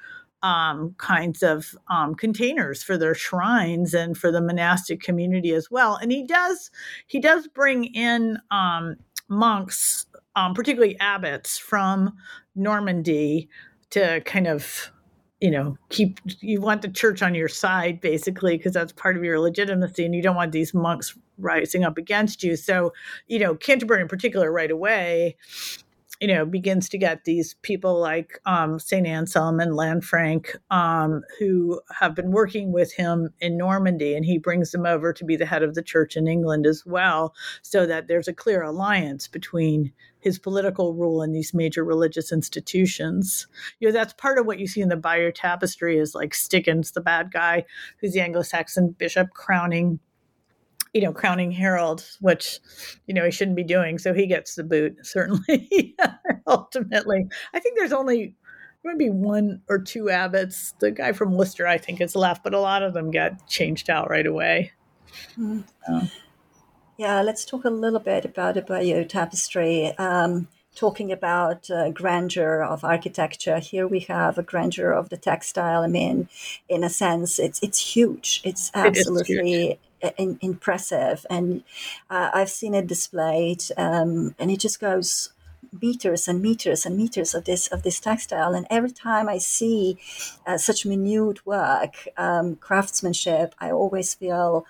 [0.42, 5.96] um, kinds of um, containers for their shrines and for the monastic community as well.
[5.96, 6.70] And he does
[7.06, 8.96] he does bring in um,
[9.28, 12.12] monks, um, particularly abbots from
[12.54, 13.48] Normandy,
[13.90, 14.90] to kind of
[15.40, 19.24] you know keep you want the church on your side basically because that's part of
[19.24, 22.92] your legitimacy and you don't want these monks rising up against you so
[23.26, 25.34] you know canterbury in particular right away
[26.20, 29.06] you know, begins to get these people like um, St.
[29.06, 34.70] Anselm and Lanfranc um, who have been working with him in Normandy, and he brings
[34.70, 38.06] them over to be the head of the church in England as well, so that
[38.06, 43.46] there's a clear alliance between his political rule and these major religious institutions.
[43.78, 46.92] You know, that's part of what you see in the Bayeux Tapestry is like Stigand,
[46.92, 47.64] the bad guy,
[47.98, 49.98] who's the Anglo-Saxon bishop crowning
[50.92, 52.58] you know, crowning Harold, which,
[53.06, 53.98] you know, he shouldn't be doing.
[53.98, 55.96] So he gets the boot, certainly,
[56.46, 57.26] ultimately.
[57.54, 58.34] I think there's only
[58.84, 60.72] maybe one or two abbots.
[60.80, 63.90] The guy from Worcester, I think, is left, but a lot of them get changed
[63.90, 64.72] out right away.
[65.38, 65.64] Mm.
[65.86, 66.02] So.
[66.96, 69.96] Yeah, let's talk a little bit about the Bayeux Tapestry.
[69.96, 75.82] Um, talking about uh, grandeur of architecture, here we have a grandeur of the textile.
[75.82, 76.28] I mean,
[76.68, 78.42] in a sense, it's it's huge.
[78.44, 79.70] It's absolutely.
[79.70, 79.80] It
[80.16, 81.62] in, impressive, and
[82.08, 85.32] uh, I've seen it displayed, um, and it just goes
[85.80, 88.54] meters and meters and meters of this of this textile.
[88.54, 89.98] And every time I see
[90.46, 94.66] uh, such minute work, um, craftsmanship, I always feel,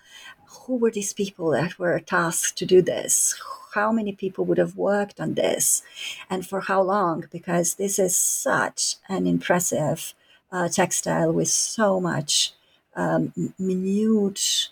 [0.47, 3.35] who were these people that were tasked to do this?
[3.74, 5.83] How many people would have worked on this,
[6.28, 7.26] and for how long?
[7.31, 10.14] Because this is such an impressive
[10.53, 12.53] uh, textile with so much
[12.97, 14.70] um, minute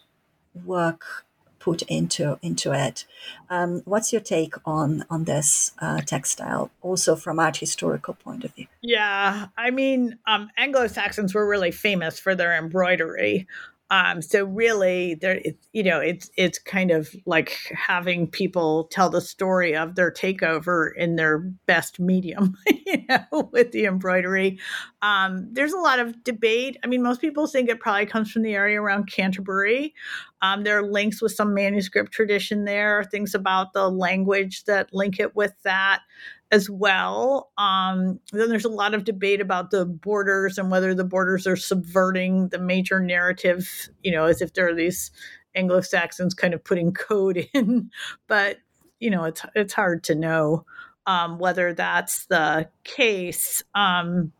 [0.64, 1.26] work
[1.58, 3.04] put into into it.
[3.50, 8.54] Um, what's your take on on this uh, textile, also from art historical point of
[8.54, 8.66] view?
[8.80, 13.46] Yeah, I mean, um, Anglo Saxons were really famous for their embroidery.
[13.90, 15.40] Um, so really, there,
[15.72, 20.90] you know, it's it's kind of like having people tell the story of their takeover
[20.94, 22.54] in their best medium,
[22.86, 24.58] you know, with the embroidery.
[25.00, 26.76] Um, there's a lot of debate.
[26.84, 29.94] I mean, most people think it probably comes from the area around Canterbury.
[30.42, 35.18] Um, there are links with some manuscript tradition there, things about the language that link
[35.18, 36.02] it with that
[36.50, 37.50] as well.
[37.58, 41.56] Um, then there's a lot of debate about the borders and whether the borders are
[41.56, 45.10] subverting the major narrative, you know, as if there are these
[45.54, 47.90] Anglo Saxons kind of putting code in.
[48.26, 48.58] But,
[49.00, 50.64] you know, it's, it's hard to know
[51.06, 53.62] um, whether that's the case.
[53.74, 54.32] Um,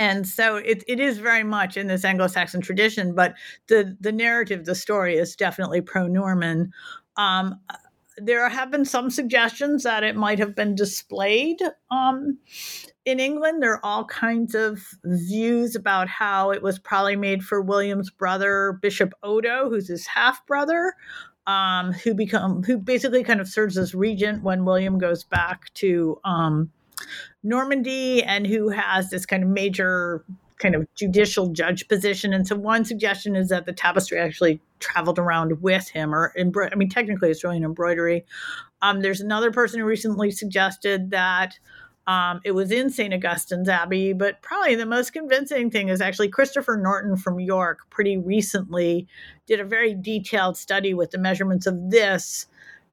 [0.00, 3.34] and so it, it is very much in this Anglo-Saxon tradition, but
[3.68, 6.72] the the narrative, the story is definitely pro-Norman.
[7.18, 7.60] Um,
[8.16, 11.58] there have been some suggestions that it might have been displayed
[11.90, 12.38] um,
[13.04, 13.62] in England.
[13.62, 18.78] There are all kinds of views about how it was probably made for William's brother,
[18.80, 20.94] Bishop Odo, who's his half brother,
[21.46, 26.18] um, who become who basically kind of serves as regent when William goes back to
[26.24, 26.70] um,
[27.42, 30.24] Normandy, and who has this kind of major
[30.60, 32.32] kind of judicial judge position.
[32.32, 36.68] And so one suggestion is that the tapestry actually traveled around with him, or embro-
[36.70, 38.24] I mean, technically it's really an embroidery.
[38.82, 41.58] Um, there's another person who recently suggested that
[42.06, 43.12] um, it was in St.
[43.12, 48.16] Augustine's Abbey, but probably the most convincing thing is actually Christopher Norton from York pretty
[48.16, 49.06] recently
[49.46, 52.46] did a very detailed study with the measurements of this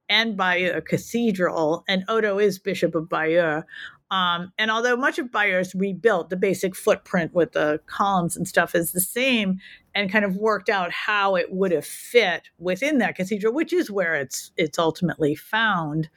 [0.09, 3.63] and Bayeux Cathedral, and Odo is Bishop of Bayeux.
[4.09, 8.73] Um, and although much of Bayeux's rebuilt, the basic footprint with the columns and stuff
[8.73, 9.59] is the same,
[9.93, 13.91] and kind of worked out how it would have fit within that cathedral, which is
[13.91, 16.09] where it's it's ultimately found,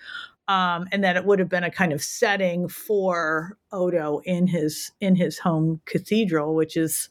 [0.47, 4.93] um, and that it would have been a kind of setting for Odo in his
[5.01, 7.09] in his home cathedral, which is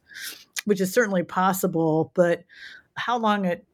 [0.65, 2.43] which is certainly possible, but
[2.95, 3.65] how long it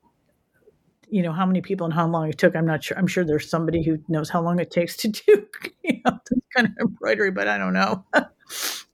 [1.08, 2.98] you know how many people and how long it took i'm not sure.
[2.98, 5.48] I'm sure there's somebody who knows how long it takes to do
[5.84, 6.20] you know
[6.56, 8.04] kind of embroidery but i don't know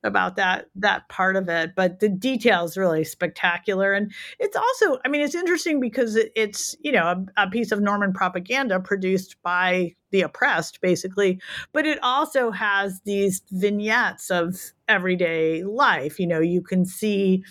[0.03, 1.74] about that that part of it.
[1.76, 3.93] But the details really spectacular.
[3.93, 7.72] And it's also i mean it's interesting because it, it's you know a, a piece
[7.72, 11.39] of norman propaganda produced by the oppressed basically.
[11.74, 16.20] But it also has these vignettes of everyday life.
[16.20, 17.43] You know you can see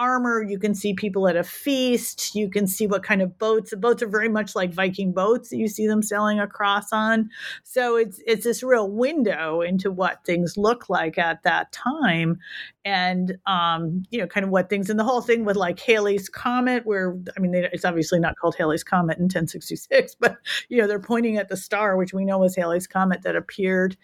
[0.00, 0.42] armor.
[0.42, 2.34] You can see people at a feast.
[2.34, 3.70] You can see what kind of boats.
[3.70, 7.28] The boats are very much like Viking boats that you see them sailing across on.
[7.62, 12.38] So it's it's this real window into what things look like at that time,
[12.84, 16.30] and um, you know, kind of what things and the whole thing with like Halley's
[16.30, 20.38] comet, where I mean, it's obviously not called Halley's comet in 1066, but
[20.70, 23.96] you know, they're pointing at the star, which we know was Halley's comet that appeared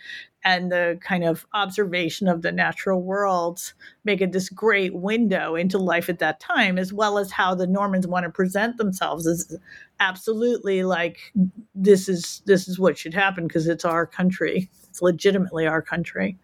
[0.46, 3.74] and the kind of observation of the natural world
[4.04, 7.66] make it this great window into life at that time, as well as how the
[7.66, 9.58] Normans want to present themselves as
[9.98, 11.18] absolutely like
[11.74, 14.70] this is this is what should happen because it's our country.
[14.88, 16.38] It's legitimately our country.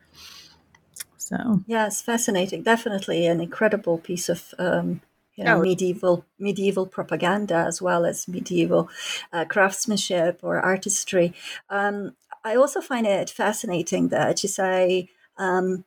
[1.16, 2.64] So yes, fascinating.
[2.64, 5.00] Definitely an incredible piece of um,
[5.36, 5.62] you know, oh.
[5.62, 8.90] medieval medieval propaganda as well as medieval
[9.32, 11.34] uh, craftsmanship or artistry.
[11.70, 15.84] Um, I also find it fascinating that you say um,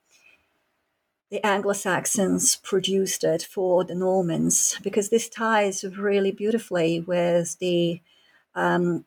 [1.29, 8.01] the Anglo Saxons produced it for the Normans because this ties really beautifully with the
[8.53, 9.05] um,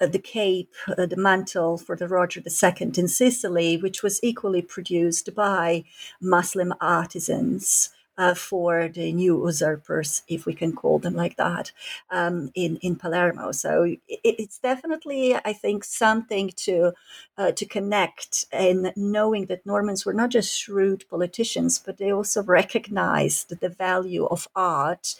[0.00, 4.62] uh, the cape, uh, the mantle for the Roger II in Sicily, which was equally
[4.62, 5.84] produced by
[6.22, 11.72] Muslim artisans uh, for the new usurpers, if we can call them like that,
[12.10, 13.52] um, in in Palermo.
[13.52, 16.92] So it, it's definitely, I think, something to
[17.38, 22.42] uh, to connect in knowing that Normans were not just shrewd politicians, but they also
[22.42, 25.14] recognized the value of art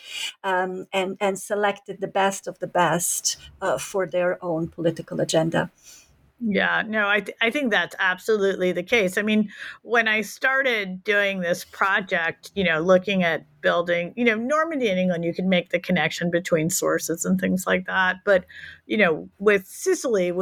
[0.44, 5.70] um, and and selected the best of the best uh, for their own political agenda.
[6.42, 9.18] Yeah, no, I, th- I think that's absolutely the case.
[9.18, 9.50] I mean,
[9.82, 14.96] when I started doing this project, you know, looking at building, you know, Normandy in
[14.96, 18.16] England, you can make the connection between sources and things like that.
[18.24, 18.46] But,
[18.86, 20.32] you know, with Sicily,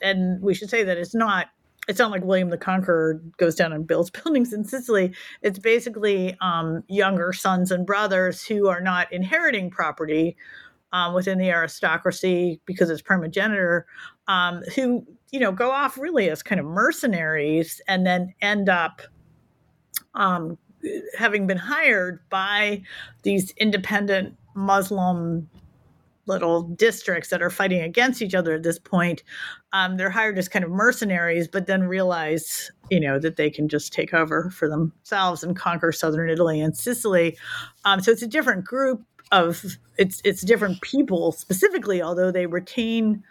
[0.00, 1.48] and we should say that it's not
[1.88, 5.12] it's not like William the Conqueror goes down and builds buildings in Sicily.
[5.42, 10.36] It's basically um, younger sons and brothers who are not inheriting property
[10.92, 13.86] um, within the aristocracy because it's primogeniture,
[14.26, 19.02] um, who you know go off really as kind of mercenaries and then end up
[20.14, 20.58] um,
[21.16, 22.82] having been hired by
[23.22, 25.48] these independent Muslim
[26.26, 29.22] little districts that are fighting against each other at this point.
[29.72, 33.68] Um, they're hired as kind of mercenaries, but then realize, you know, that they can
[33.68, 37.36] just take over for themselves and conquer southern Italy and Sicily.
[37.86, 39.02] Um, so it's a different group
[39.32, 39.64] of
[39.96, 43.22] it's it's different people specifically, although they retain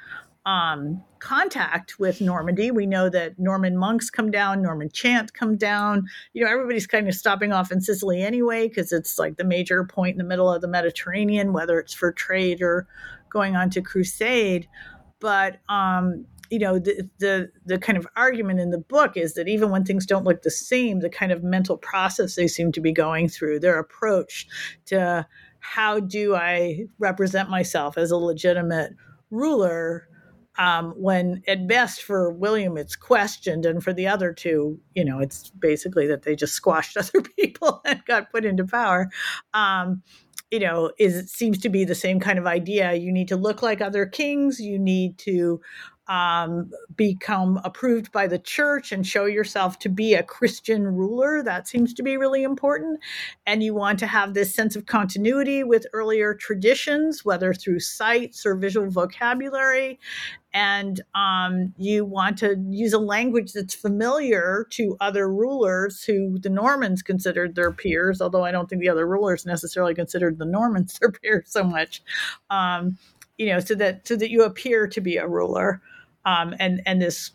[0.47, 2.71] um, contact with Normandy.
[2.71, 6.07] We know that Norman monks come down, Norman chant come down.
[6.31, 9.83] You know, everybody's kind of stopping off in Sicily anyway because it's like the major
[9.83, 12.87] point in the middle of the Mediterranean, whether it's for trade or
[13.29, 14.69] going on to crusade.
[15.19, 19.49] But um, you know, the, the the kind of argument in the book is that
[19.49, 22.79] even when things don't look the same, the kind of mental process they seem to
[22.79, 24.47] be going through, their approach
[24.85, 25.27] to
[25.59, 28.93] how do I represent myself as a legitimate
[29.29, 30.07] ruler
[30.57, 35.19] um, when at best for William it's questioned, and for the other two, you know,
[35.19, 39.09] it's basically that they just squashed other people and got put into power.
[39.53, 40.03] Um,
[40.51, 42.93] you know, is it seems to be the same kind of idea.
[42.93, 44.59] You need to look like other kings.
[44.61, 45.59] You need to
[46.07, 51.43] um, become approved by the church and show yourself to be a Christian ruler.
[51.43, 52.99] That seems to be really important.
[53.45, 58.45] And you want to have this sense of continuity with earlier traditions, whether through sites
[58.45, 59.99] or visual vocabulary.
[60.53, 66.49] And um, you want to use a language that's familiar to other rulers who the
[66.49, 70.97] Normans considered their peers, although I don't think the other rulers necessarily considered the Normans
[70.99, 72.01] their peers so much.
[72.49, 72.97] Um,
[73.37, 75.81] you know, so that so that you appear to be a ruler
[76.27, 77.31] um, and and this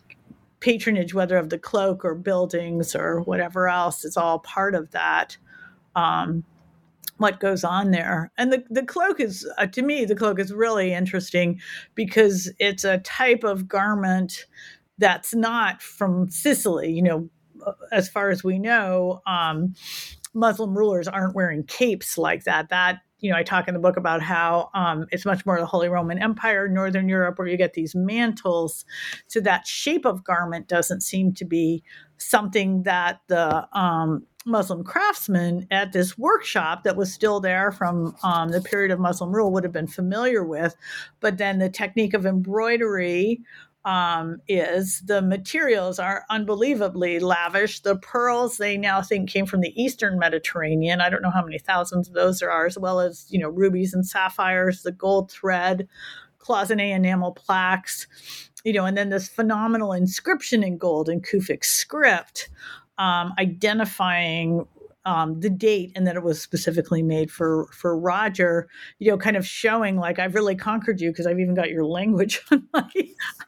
[0.59, 5.35] patronage, whether of the cloak or buildings or whatever else, is all part of that.
[5.95, 6.45] Um,
[7.17, 8.31] what goes on there.
[8.37, 11.61] And the, the cloak is uh, to me the cloak is really interesting
[11.95, 14.45] because it's a type of garment
[14.97, 17.29] that's not from sicily you know
[17.65, 19.21] uh, as far as we know.
[19.27, 19.73] Um,
[20.33, 22.69] muslim rulers aren't wearing capes like that.
[22.69, 25.65] That you know, I talk in the book about how um, it's much more the
[25.65, 28.83] Holy Roman Empire, Northern Europe, where you get these mantles.
[29.27, 31.83] So that shape of garment doesn't seem to be
[32.17, 38.49] something that the um, Muslim craftsmen at this workshop that was still there from um,
[38.49, 40.75] the period of Muslim rule would have been familiar with.
[41.21, 43.39] But then the technique of embroidery
[43.85, 47.81] um, is the materials are unbelievably lavish.
[47.81, 51.01] The pearls they now think came from the Eastern Mediterranean.
[51.01, 53.49] I don't know how many thousands of those there are, as well as you know
[53.49, 55.87] rubies and sapphires, the gold thread,
[56.39, 58.07] cloisonne enamel plaques,
[58.63, 62.49] you know, and then this phenomenal inscription in gold in Kufic script.
[62.99, 64.67] Um, identifying
[65.05, 68.67] um, the date and that it was specifically made for for Roger,
[68.99, 71.85] you know, kind of showing like I've really conquered you because I've even got your
[71.85, 72.89] language on my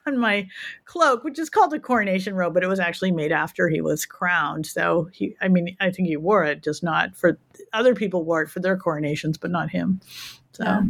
[0.06, 0.47] on my
[0.86, 4.06] cloak, which is called a coronation robe, but it was actually made after he was
[4.06, 4.66] crowned.
[4.66, 7.39] So he, I mean, I think he wore it, just not for
[7.74, 10.01] other people wore it for their coronations, but not him.
[10.53, 10.64] So.
[10.64, 10.82] Yeah.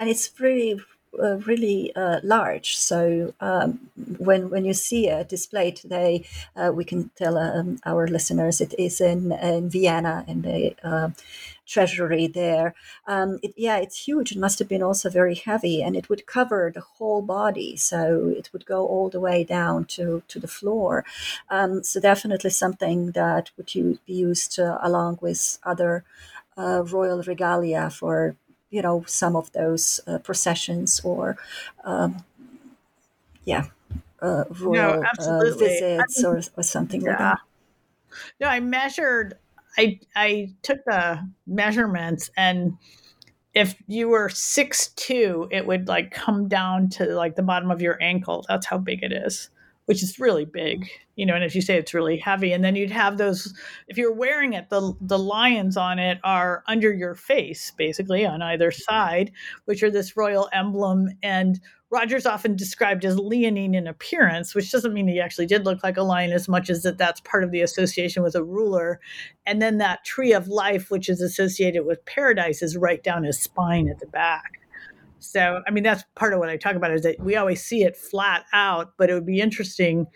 [0.00, 0.80] And it's pretty
[1.20, 2.76] uh, really uh, large.
[2.76, 3.80] So um,
[4.18, 6.24] when when you see it displayed today,
[6.56, 11.10] uh, we can tell um, our listeners it is in, in Vienna in the uh,
[11.66, 12.74] treasury there.
[13.06, 14.32] Um, it, yeah, it's huge.
[14.32, 17.76] It must have been also very heavy, and it would cover the whole body.
[17.76, 21.04] So it would go all the way down to to the floor.
[21.50, 23.72] Um, so definitely something that would
[24.06, 26.04] be used uh, along with other.
[26.54, 28.36] Uh, royal regalia for
[28.72, 31.36] you know some of those uh, processions or
[31.84, 32.24] um,
[33.44, 33.66] yeah
[34.20, 37.10] uh, royal no, uh, visits or, or something yeah.
[37.10, 37.38] like that.
[38.40, 39.34] no i measured
[39.78, 42.76] i i took the measurements and
[43.54, 47.82] if you were six two it would like come down to like the bottom of
[47.82, 48.44] your ankle.
[48.48, 49.50] That's how big it is
[49.86, 51.02] which is really big, mm-hmm.
[51.16, 52.52] you know, and as you say, it's really heavy.
[52.52, 53.52] And then you'd have those,
[53.88, 58.42] if you're wearing it, the, the lions on it are under your face, basically on
[58.42, 58.82] either mm-hmm.
[58.82, 59.32] side,
[59.64, 61.08] which are this royal emblem.
[61.22, 61.60] And
[61.90, 65.98] Roger's often described as leonine in appearance, which doesn't mean he actually did look like
[65.98, 68.98] a lion as much as that that's part of the association with a ruler.
[69.44, 73.42] And then that tree of life, which is associated with paradise, is right down his
[73.42, 74.61] spine at the back.
[75.22, 77.84] So, I mean, that's part of what I talk about is that we always see
[77.84, 80.06] it flat out, but it would be interesting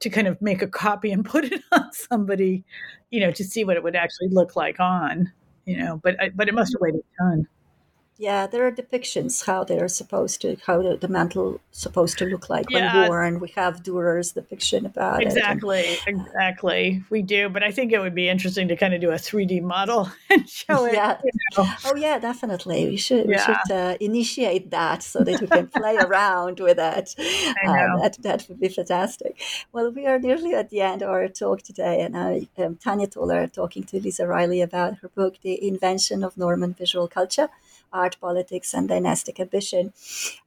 [0.00, 2.64] to kind of make a copy and put it on somebody,
[3.10, 5.32] you know, to see what it would actually look like on,
[5.64, 7.46] you know, but, but it must have weighed a ton.
[8.20, 12.50] Yeah, there are depictions how they're supposed to, how the, the mantle supposed to look
[12.50, 13.02] like Yeah.
[13.02, 13.40] when worn.
[13.40, 15.28] We have Durer's depiction about it.
[15.28, 17.04] and- Exactly, exactly.
[17.10, 19.62] We do, but I think it would be interesting to kind of do a 3D
[19.62, 20.94] model and show it.
[20.94, 21.18] Yeah.
[21.24, 21.70] you know.
[21.86, 22.88] Oh yeah, definitely.
[22.88, 27.14] We should we should uh, initiate that so that we can play around with it.
[27.64, 28.00] Know.
[28.02, 29.40] that that would be fantastic.
[29.72, 33.08] Well, we are nearly at the end of our talk today, and I am Tanja
[33.10, 37.48] Tolar talking to Lisa Reilly about her book, "The Invention of Norman Visual Culture."
[37.92, 39.92] Art, politics, and dynastic ambition.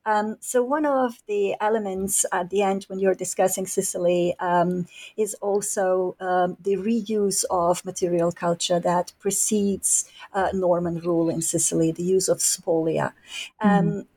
[0.06, 4.88] Um, so, one of the elements at the end when you're discussing Sicily um,
[5.18, 11.92] is also um, the reuse of material culture that precedes uh, Norman rule in Sicily,
[11.92, 13.14] the use of spolia.
[13.60, 14.08] Um,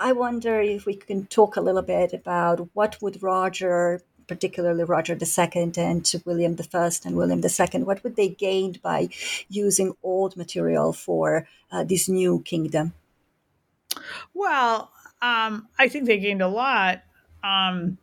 [0.00, 5.14] I wonder if we can talk a little bit about what would Roger, particularly Roger
[5.14, 9.08] II and William I and William II, what would they gain by
[9.48, 12.92] using old material for uh, this new kingdom?
[14.34, 17.02] Well, um, I think they gained a lot.
[17.42, 17.98] Um,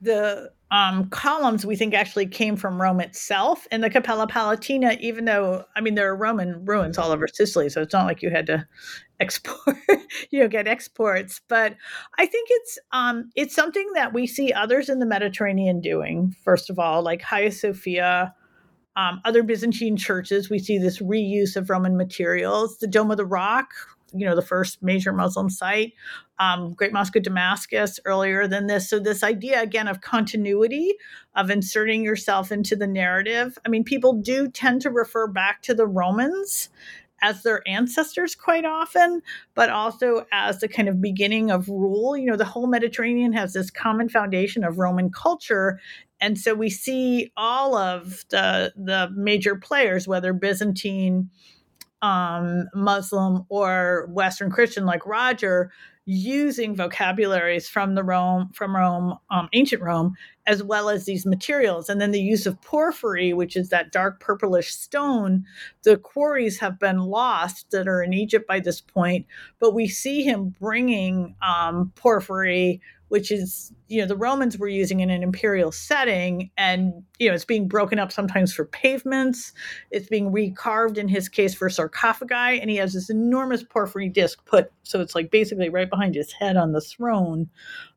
[0.00, 4.98] the um, columns we think actually came from Rome itself, and the Cappella Palatina.
[5.00, 8.22] Even though I mean there are Roman ruins all over Sicily, so it's not like
[8.22, 8.66] you had to
[9.20, 9.76] export,
[10.30, 11.40] you know, get exports.
[11.48, 11.76] But
[12.18, 16.34] I think it's um, it's something that we see others in the Mediterranean doing.
[16.44, 18.34] First of all, like Hagia Sophia.
[18.96, 22.78] Um, other Byzantine churches, we see this reuse of Roman materials.
[22.78, 23.70] The Dome of the Rock,
[24.12, 25.92] you know, the first major Muslim site,
[26.38, 28.88] um, Great Mosque of Damascus earlier than this.
[28.88, 30.94] So, this idea again of continuity,
[31.36, 33.58] of inserting yourself into the narrative.
[33.64, 36.70] I mean, people do tend to refer back to the Romans
[37.22, 39.22] as their ancestors quite often,
[39.54, 42.16] but also as the kind of beginning of rule.
[42.16, 45.78] You know, the whole Mediterranean has this common foundation of Roman culture.
[46.20, 51.30] And so we see all of the the major players, whether Byzantine,
[52.02, 55.70] um, Muslim or Western Christian like Roger
[56.06, 61.88] using vocabularies from the Rome from Rome, um, ancient Rome, as well as these materials,
[61.88, 65.44] and then the use of porphyry, which is that dark purplish stone.
[65.84, 69.26] The quarries have been lost that are in Egypt by this point,
[69.60, 72.80] but we see him bringing um, porphyry
[73.10, 77.34] which is you know the romans were using in an imperial setting and you know
[77.34, 79.52] it's being broken up sometimes for pavements
[79.90, 84.44] it's being recarved in his case for sarcophagi and he has this enormous porphyry disc
[84.46, 87.50] put so it's like basically right behind his head on the throne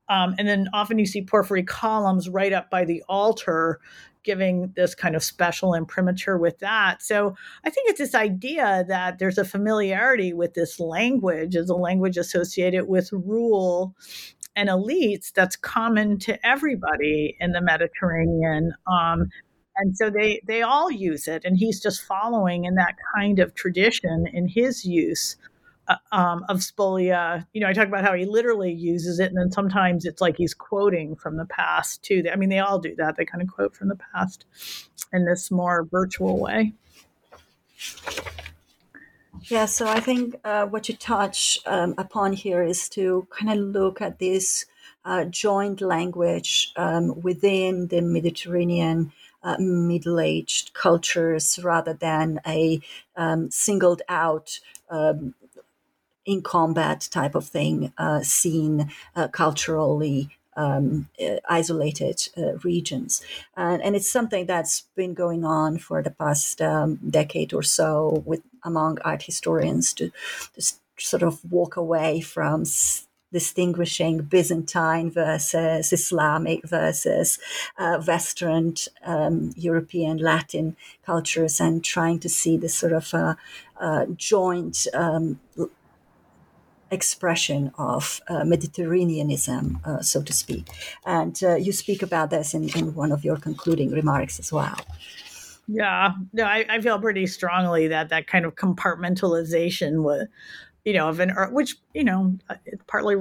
[0.09, 3.79] um, and then often you see porphyry columns right up by the altar
[4.23, 7.01] giving this kind of special imprimatur with that.
[7.01, 7.35] So
[7.65, 12.17] I think it's this idea that there's a familiarity with this language as a language
[12.17, 13.95] associated with rule
[14.55, 18.73] and elites that's common to everybody in the Mediterranean.
[18.87, 19.29] Um,
[19.77, 23.55] and so they they all use it, and he's just following in that kind of
[23.55, 25.35] tradition in his use
[25.87, 27.45] uh, um, of spolia.
[27.53, 30.37] You know, I talk about how he literally uses it, and then sometimes it's like
[30.37, 32.23] he's quoting from the past too.
[32.31, 34.45] I mean, they all do that; they kind of quote from the past
[35.11, 36.73] in this more virtual way.
[39.49, 43.57] Yeah, so I think uh, what you touch um, upon here is to kind of
[43.57, 44.65] look at this
[45.03, 49.11] uh, joint language um, within the Mediterranean
[49.43, 52.79] uh, Middle Aged cultures rather than a
[53.17, 55.35] um, singled out um,
[56.25, 63.21] in combat type of thing uh, seen uh, culturally um, uh, isolated uh, regions.
[63.55, 68.23] And, and it's something that's been going on for the past um, decade or so
[68.25, 70.11] with among art historians to,
[70.55, 77.39] to sort of walk away from s- distinguishing Byzantine versus Islamic versus
[77.77, 78.75] uh, Western
[79.05, 83.35] um, European Latin cultures and trying to see this sort of uh,
[83.79, 85.39] uh, joint um,
[86.93, 90.67] expression of uh, Mediterraneanism, uh, so to speak.
[91.05, 94.77] And uh, you speak about this in, in one of your concluding remarks as well.
[95.67, 100.27] Yeah, no, I, I feel pretty strongly that that kind of compartmentalization was,
[100.83, 103.15] you know, of an which you know, it partly,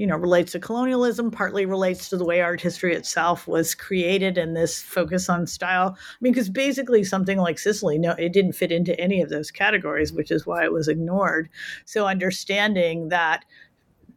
[0.00, 4.38] you know, relates to colonialism, partly relates to the way art history itself was created
[4.38, 5.94] and this focus on style.
[5.94, 9.50] I mean, because basically something like Sicily, no, it didn't fit into any of those
[9.50, 11.50] categories, which is why it was ignored.
[11.84, 13.44] So understanding that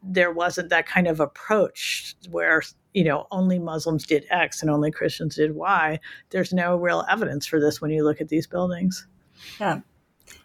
[0.01, 2.61] there wasn't that kind of approach where
[2.93, 5.97] you know only muslims did x and only christians did y
[6.29, 9.07] there's no real evidence for this when you look at these buildings
[9.61, 9.79] Yeah.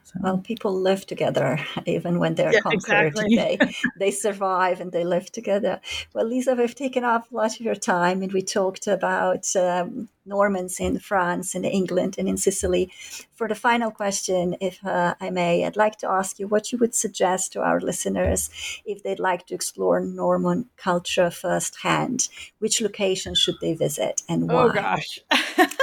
[0.08, 0.20] So.
[0.22, 3.08] Well, people live together even when they're yeah, conquered.
[3.08, 3.36] Exactly.
[3.36, 3.58] they
[3.98, 5.80] they survive and they live together.
[6.14, 10.08] Well, Lisa, we've taken up a lot of your time, and we talked about um,
[10.28, 12.92] Normans in France and England and in Sicily.
[13.34, 16.78] For the final question, if uh, I may, I'd like to ask you what you
[16.78, 18.50] would suggest to our listeners
[18.84, 22.28] if they'd like to explore Norman culture firsthand.
[22.58, 24.64] Which location should they visit and why?
[24.64, 25.18] Oh gosh.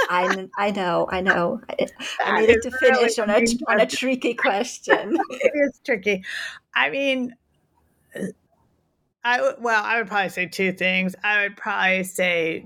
[0.08, 1.60] I, I know, I know.
[1.68, 1.86] I,
[2.24, 5.16] I needed to finish really on a on a tricky question.
[5.30, 6.24] it is tricky.
[6.74, 7.34] I mean,
[9.24, 11.16] I well, I would probably say two things.
[11.24, 12.64] I would probably say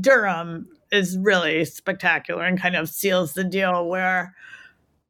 [0.00, 4.34] Durham is really spectacular and kind of seals the deal where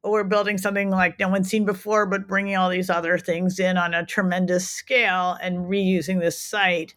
[0.03, 3.77] we're building something like no one's seen before, but bringing all these other things in
[3.77, 6.95] on a tremendous scale and reusing this site.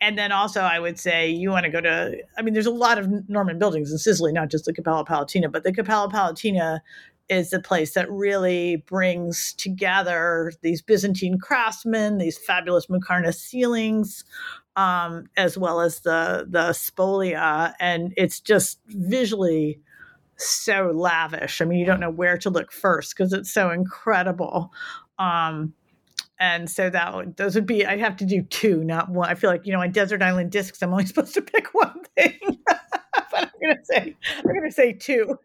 [0.00, 2.16] And then also, I would say you want to go to.
[2.36, 5.50] I mean, there's a lot of Norman buildings in Sicily, not just the Cappella Palatina,
[5.50, 6.80] but the Cappella Palatina
[7.28, 14.24] is the place that really brings together these Byzantine craftsmen, these fabulous Muqarnas ceilings,
[14.76, 19.80] um, as well as the the spolia, and it's just visually
[20.36, 21.60] so lavish.
[21.60, 24.72] I mean, you don't know where to look first because it's so incredible.
[25.18, 25.72] Um,
[26.38, 29.30] and so that those would be I'd have to do two, not one.
[29.30, 32.02] I feel like you know, on Desert Island Discs, I'm only supposed to pick one
[32.14, 32.38] thing.
[32.66, 35.38] but I'm gonna say I'm gonna say two.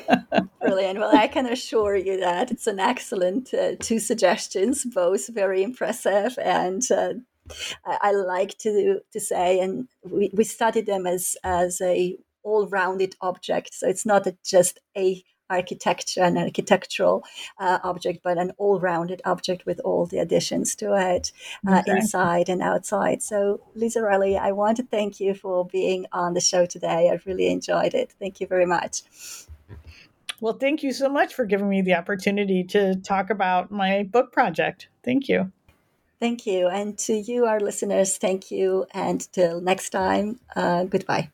[0.60, 0.98] Brilliant.
[0.98, 6.36] Well, I can assure you that it's an excellent uh, two suggestions, both very impressive
[6.42, 6.82] and.
[6.90, 7.14] Uh,
[7.84, 13.16] I, I like to to say, and we, we study them as as a all-rounded
[13.20, 13.74] object.
[13.74, 17.24] So it's not just a architecture and architectural
[17.58, 21.32] uh, object, but an all-rounded object with all the additions to it,
[21.68, 21.92] uh, okay.
[21.92, 23.22] inside and outside.
[23.22, 27.10] So, Lisa Reilly, I want to thank you for being on the show today.
[27.10, 28.12] I really enjoyed it.
[28.18, 29.02] Thank you very much.
[30.40, 34.32] Well, thank you so much for giving me the opportunity to talk about my book
[34.32, 34.88] project.
[35.04, 35.52] Thank you.
[36.24, 36.68] Thank you.
[36.68, 38.86] And to you, our listeners, thank you.
[38.94, 41.33] And till next time, uh, goodbye.